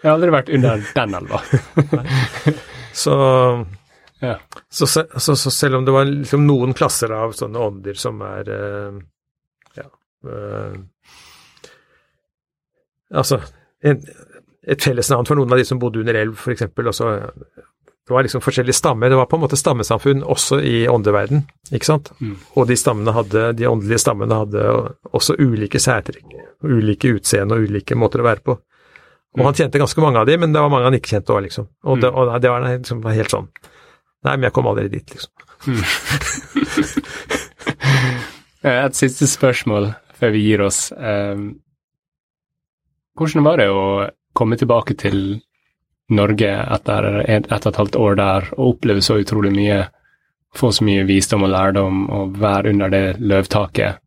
[0.04, 1.38] Jeg har aldri vært under den elva.
[3.04, 3.14] så,
[4.20, 4.34] ja.
[4.68, 8.50] så, så, så, selv om det var liksom noen klasser av sånne ånder som er
[8.52, 8.98] uh,
[9.80, 9.88] Ja
[10.28, 10.76] uh,
[13.14, 13.40] Altså
[13.84, 14.00] en,
[14.64, 16.68] et fellesnavn for noen av de som bodde under elv, f.eks.
[18.04, 19.08] Det var liksom forskjellige stammer.
[19.08, 22.10] Det var på en måte stammesamfunn også i åndeverden, ikke sant.
[22.20, 22.34] Mm.
[22.52, 24.64] Og de stammene hadde, de åndelige stammene hadde
[25.16, 26.34] også ulike særtrekk,
[26.68, 28.58] ulike utseende og ulike måter å være på.
[29.34, 29.46] Og mm.
[29.48, 31.70] han kjente ganske mange av de, men det var mange han ikke kjente òg, liksom.
[31.88, 32.18] Og, det, mm.
[32.20, 33.48] og det, var liksom helt sånn
[34.24, 35.32] Nei, men jeg kom aldri dit, liksom.
[35.68, 35.82] Mm.
[38.84, 40.86] Et siste spørsmål før vi gir oss.
[40.96, 41.50] Um,
[43.18, 43.82] hvordan var det å
[44.36, 45.18] komme tilbake til
[46.12, 49.78] Norge etter et, et og et halvt år der og oppleve så utrolig mye,
[50.54, 54.00] få så mye visdom og lærdom og være under det løvtaket.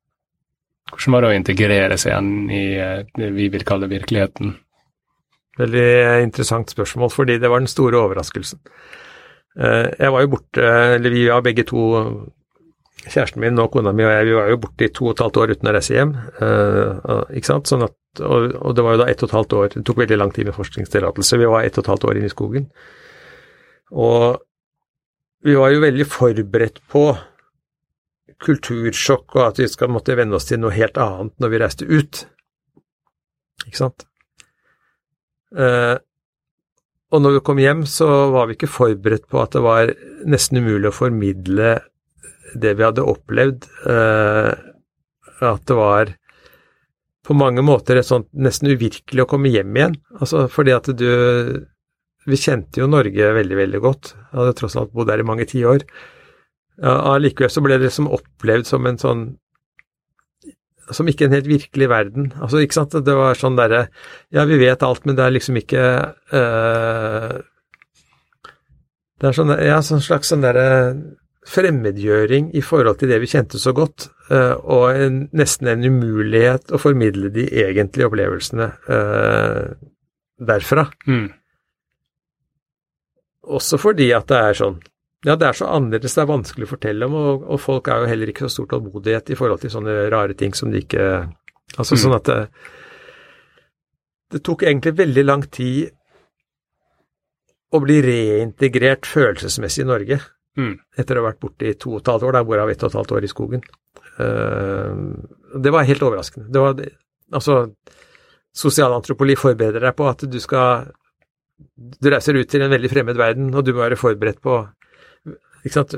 [0.92, 4.54] Hvordan var det å integrere seg igjen i eh, det vi vil kalle virkeligheten?
[5.58, 5.90] Veldig
[6.22, 8.62] interessant spørsmål, fordi det var den store overraskelsen.
[9.58, 11.82] Eh, jeg var jo borte, eller vi var begge to
[13.06, 15.24] kjæresten min og kona mi og jeg vi var jo borte i to og et
[15.24, 16.16] halvt år uten å reise hjem.
[16.42, 17.70] Uh, ikke sant?
[17.70, 20.02] Sånn at, og, og, det var jo da ett og et halvt år Det tok
[20.02, 21.40] veldig lang tid med forskningstillatelse.
[21.40, 22.68] Vi var ett og et halvt år inne i skogen.
[23.94, 24.42] Og
[25.46, 27.06] vi var jo veldig forberedt på
[28.44, 31.88] kultursjokk og at vi skal måtte venne oss til noe helt annet når vi reiste
[31.88, 32.26] ut.
[33.66, 34.08] Ikke sant?
[35.56, 35.96] Uh,
[37.08, 39.94] og når vi kom hjem, så var vi ikke forberedt på at det var
[40.28, 41.78] nesten umulig å formidle
[42.62, 44.52] det vi hadde opplevd, eh,
[45.48, 46.14] at det var
[47.28, 49.98] på mange måter sånt nesten uvirkelig å komme hjem igjen.
[50.20, 51.66] Altså fordi at du
[52.28, 54.10] Vi kjente jo Norge veldig, veldig godt.
[54.12, 55.86] Jeg hadde tross alt bodd der i mange tiår.
[56.84, 59.22] Allikevel ja, så ble det liksom opplevd som en sånn
[60.92, 62.30] som ikke en helt virkelig verden.
[62.40, 63.88] Altså, ikke sant, det var sånn derre
[64.34, 65.84] Ja, vi vet alt, men det er liksom ikke
[66.32, 67.40] uh,
[69.20, 70.68] Det er sånn, ja, sånn slags sånn derre
[71.48, 76.74] fremmedgjøring i forhold til det vi kjente så godt, eh, og en, nesten en umulighet
[76.76, 79.72] å formidle de egentlige opplevelsene uh,
[80.38, 80.88] derfra.
[81.08, 81.30] Mm.
[83.58, 84.80] Også fordi at det er sånn
[85.26, 88.04] Ja, det er så annerledes, det er vanskelig å fortelle om, og, og folk er
[88.04, 91.08] jo heller ikke så stor tålmodighet i forhold til sånne rare ting som de ikke
[91.76, 92.00] Altså mm.
[92.00, 92.38] sånn at det,
[94.32, 95.90] det tok egentlig veldig lang tid
[97.76, 100.20] å bli reintegrert følelsesmessig i Norge.
[100.58, 100.74] Mm.
[100.98, 102.90] Etter å ha vært borte i to og et halvt år, da, hvorav ett og
[102.90, 103.66] et halvt år i skogen.
[104.18, 104.94] Uh,
[105.62, 106.50] det var helt overraskende.
[106.54, 106.82] Det var,
[107.38, 107.60] altså,
[108.58, 110.90] sosialantropoli forbereder deg på at du skal
[111.58, 114.60] Du reiser ut til en veldig fremmed verden, og du må være forberedt på
[115.66, 115.96] ikke sant,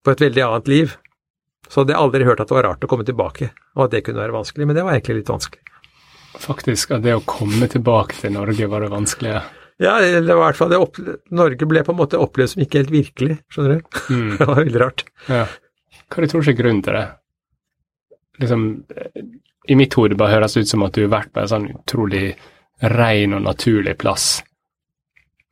[0.00, 0.94] på et veldig annet liv.
[1.68, 4.04] Så hadde jeg aldri hørt at det var rart å komme tilbake, og at det
[4.06, 4.68] kunne være vanskelig.
[4.68, 5.62] Men det var egentlig litt vanskelig.
[6.40, 9.42] Faktisk, at det å komme tilbake til Norge var det vanskelige?
[9.82, 10.98] Ja, eller i hvert fall det opp,
[11.36, 14.00] Norge ble på en måte opplevd som ikke helt virkelig, skjønner du.
[14.08, 14.30] Mm.
[14.38, 15.04] det var veldig rart.
[15.28, 15.44] Ja.
[16.06, 17.06] Hva du tror du er grunnen til det?
[18.40, 18.64] Liksom,
[19.68, 21.70] I mitt hode bare høres det ut som at du har vært på en sånn
[21.74, 22.26] utrolig
[22.96, 24.40] ren og naturlig plass.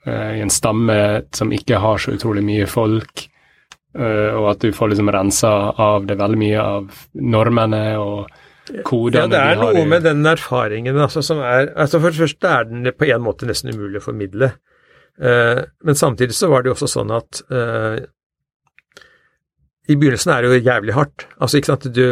[0.06, 0.96] Uh, I en stamme
[1.34, 3.26] som ikke har så utrolig mye folk,
[3.98, 8.32] uh, og at du får liksom rensa av det veldig mye av normene og
[8.86, 12.52] kodene Ja, det er noe med den erfaringen altså, som er altså For det første
[12.58, 14.54] er den på en måte nesten umulig å formidle.
[15.20, 18.00] Uh, men samtidig så var det jo også sånn at uh,
[19.84, 21.26] i begynnelsen er det jo jævlig hardt.
[21.44, 22.04] Altså, ikke sant, Du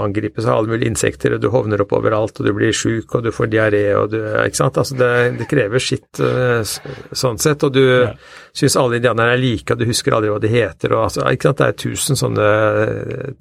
[0.00, 3.26] angripes av alle mulige insekter, og du hovner opp overalt, og du blir sjuk, og
[3.26, 4.16] du får diaré, og du
[4.46, 4.80] Ikke sant.
[4.80, 8.14] Altså, det, det krever sitt uh, sånn sett, og du ja.
[8.56, 11.50] syns alle indianerne er like, og du husker aldri hva de heter, og altså, ikke
[11.50, 11.60] sant.
[11.60, 12.48] Det er tusen sånne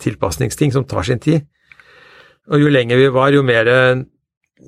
[0.04, 1.48] tilpasningsting som tar sin tid.
[2.50, 3.70] Og jo lenger vi var, jo mer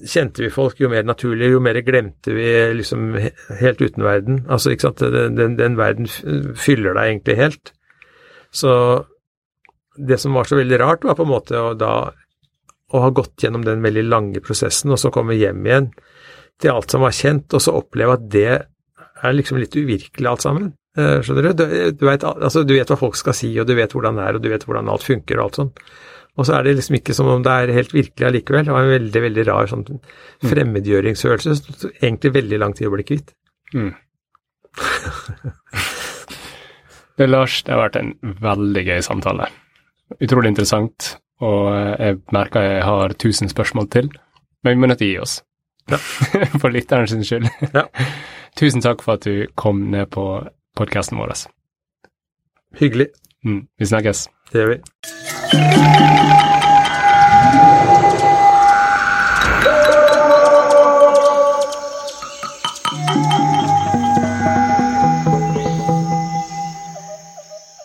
[0.10, 3.14] kjente vi folk, jo mer naturlig, jo mer glemte vi liksom
[3.60, 4.44] helt uten verden.
[4.50, 7.74] Altså, ikke sant, den, den, den verden fyller deg egentlig helt.
[8.54, 8.74] Så
[9.98, 11.94] det som var så veldig rart, var på en måte å da
[12.94, 15.90] å ha gått gjennom den veldig lange prosessen, og så komme hjem igjen
[16.62, 20.46] til alt som var kjent, og så oppleve at det er liksom litt uvirkelig alt
[20.46, 20.74] sammen.
[20.98, 21.54] Eh, skjønner du?
[21.58, 21.66] Du,
[21.98, 24.38] du, vet, altså, du vet hva folk skal si, og du vet hvordan det er,
[24.38, 25.82] og du vet hvordan alt funker og alt sånt.
[26.34, 28.66] Og så er det liksom ikke som om det er helt virkelig allikevel.
[28.66, 29.84] Det var en veldig, veldig rar sånn
[30.42, 33.36] fremmedgjøringsfølelse som egentlig veldig lang tid å bli kvitt.
[33.74, 33.92] Mm.
[37.22, 39.52] det, Lars, det har vært en veldig gøy samtale.
[40.18, 44.10] Utrolig interessant, og jeg merker jeg har tusen spørsmål til,
[44.66, 45.40] men vi må nødt til å gi oss.
[45.92, 46.00] Ja.
[46.62, 47.50] for lytteren sin skyld.
[47.74, 47.88] Ja.
[48.60, 50.26] Tusen takk for at du kom ned på
[50.78, 51.34] podkasten vår.
[52.80, 53.10] Hyggelig.
[53.46, 54.28] Mm, vi snakkes.
[54.52, 54.78] Det gjør vi.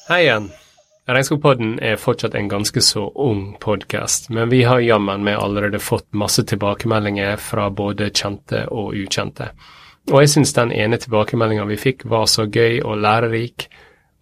[0.08, 0.48] Hei igjen.
[1.08, 6.08] Regnskogpodden er fortsatt en ganske så ung podkast, men vi har jammen meg allerede fått
[6.12, 9.50] masse tilbakemeldinger fra både kjente og ukjente.
[10.12, 13.68] Og jeg syns den ene tilbakemeldinga vi fikk var så gøy og lærerik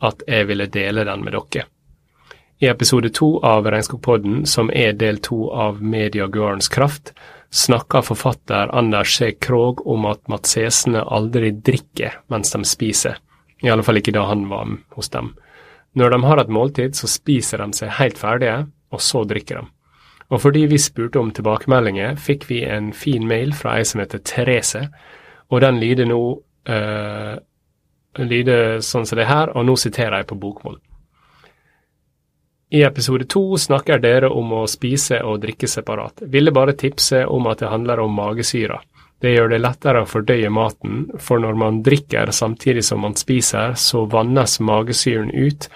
[0.06, 1.66] at jeg ville dele den med dere.
[2.58, 7.12] I episode to av Regnskogpodden, som er del to av Mediaguarens kraft,
[7.52, 9.34] snakker forfatter Anders C.
[9.36, 13.18] Krogh om at matsesene aldri drikker mens de spiser,
[13.60, 15.34] i alle fall ikke da han var hos dem.
[16.00, 18.56] Når de har et måltid, så spiser de seg helt ferdige,
[18.88, 19.68] og så drikker de.
[20.32, 24.24] Og fordi vi spurte om tilbakemeldinger, fikk vi en fin mail fra ei som heter
[24.24, 24.86] Therese,
[25.52, 26.22] og den lyder nå
[26.72, 27.36] øh,
[28.16, 30.80] lyder sånn som det her, og nå siterer jeg på bokmål.
[32.70, 36.24] I episode to snakker dere om å spise og drikke separat.
[36.26, 38.80] Ville bare tipse om at det handler om magesyra.
[39.22, 43.76] Det gjør det lettere å fordøye maten, for når man drikker samtidig som man spiser,
[43.78, 45.68] så vannes magesyren ut,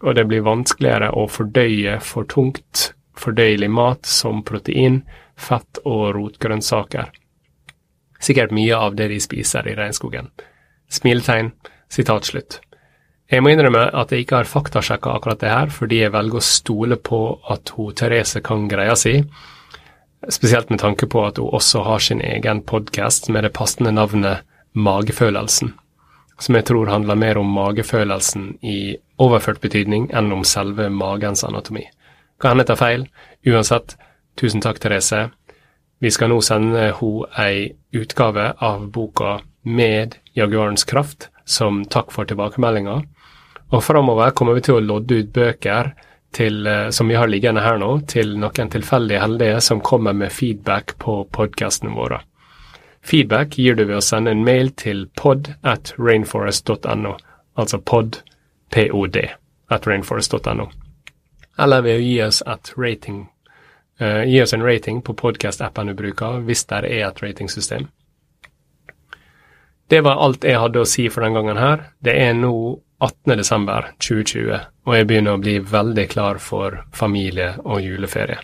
[0.00, 5.02] og det blir vanskeligere å fordøye for tungt fordøyelig mat som protein,
[5.36, 7.10] fett og rotgrønnsaker.
[8.22, 10.30] Sikkert mye av det de spiser i regnskogen.
[10.90, 11.52] Smiletegn,
[11.90, 12.60] sitat slutt.
[13.28, 16.46] Jeg må innrømme at jeg ikke har faktasjekka akkurat det her, fordi jeg velger å
[16.46, 17.18] stole på
[17.52, 19.18] at hun Therese kan greia si,
[20.32, 24.46] spesielt med tanke på at hun også har sin egen podkast med det passende navnet
[24.72, 25.74] Magefølelsen,
[26.40, 31.84] som jeg tror handler mer om magefølelsen i overført betydning enn om selve magens anatomi.
[32.40, 33.08] Kan hende tar feil.
[33.44, 33.96] Uansett,
[34.40, 35.26] tusen takk, Therese.
[36.00, 42.24] Vi skal nå sende henne ei utgave av boka Med Jaguarens kraft, som takk for
[42.24, 43.02] tilbakemeldinga.
[43.70, 45.92] Og framover kommer vi til å lodde ut bøker
[46.32, 50.96] til, som vi har liggende her nå, til noen tilfeldige heldige som kommer med feedback
[51.00, 52.22] på podkastene våre.
[53.04, 57.14] Feedback gir du ved å sende en mail til pod at rainforest.no,
[57.56, 58.20] altså pod,
[58.74, 59.18] pod,
[59.68, 60.68] at rainforest.no.
[61.58, 62.42] Eller ved å gi oss,
[62.76, 63.22] rating,
[64.02, 67.88] uh, gi oss en rating på podkast-appen du bruker, hvis det er et ratingsystem.
[69.88, 71.88] Det var alt jeg hadde å si for den gangen her.
[72.04, 72.52] Det er nå
[73.00, 78.40] 18.12.2020, og jeg begynner å bli veldig klar for familie og juleferie.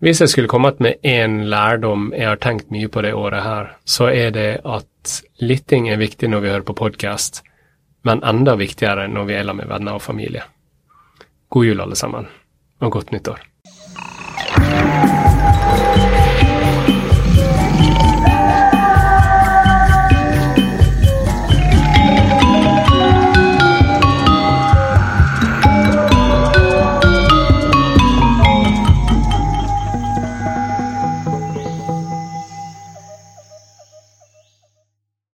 [0.00, 3.68] Hvis jeg skulle kommet med én lærdom jeg har tenkt mye på det året her,
[3.84, 7.42] så er det at lytting er viktig når vi hører på podkast,
[8.08, 10.46] men enda viktigere når vi er sammen med venner og familie.
[11.52, 12.30] God jul, alle sammen,
[12.80, 13.44] og godt nyttår.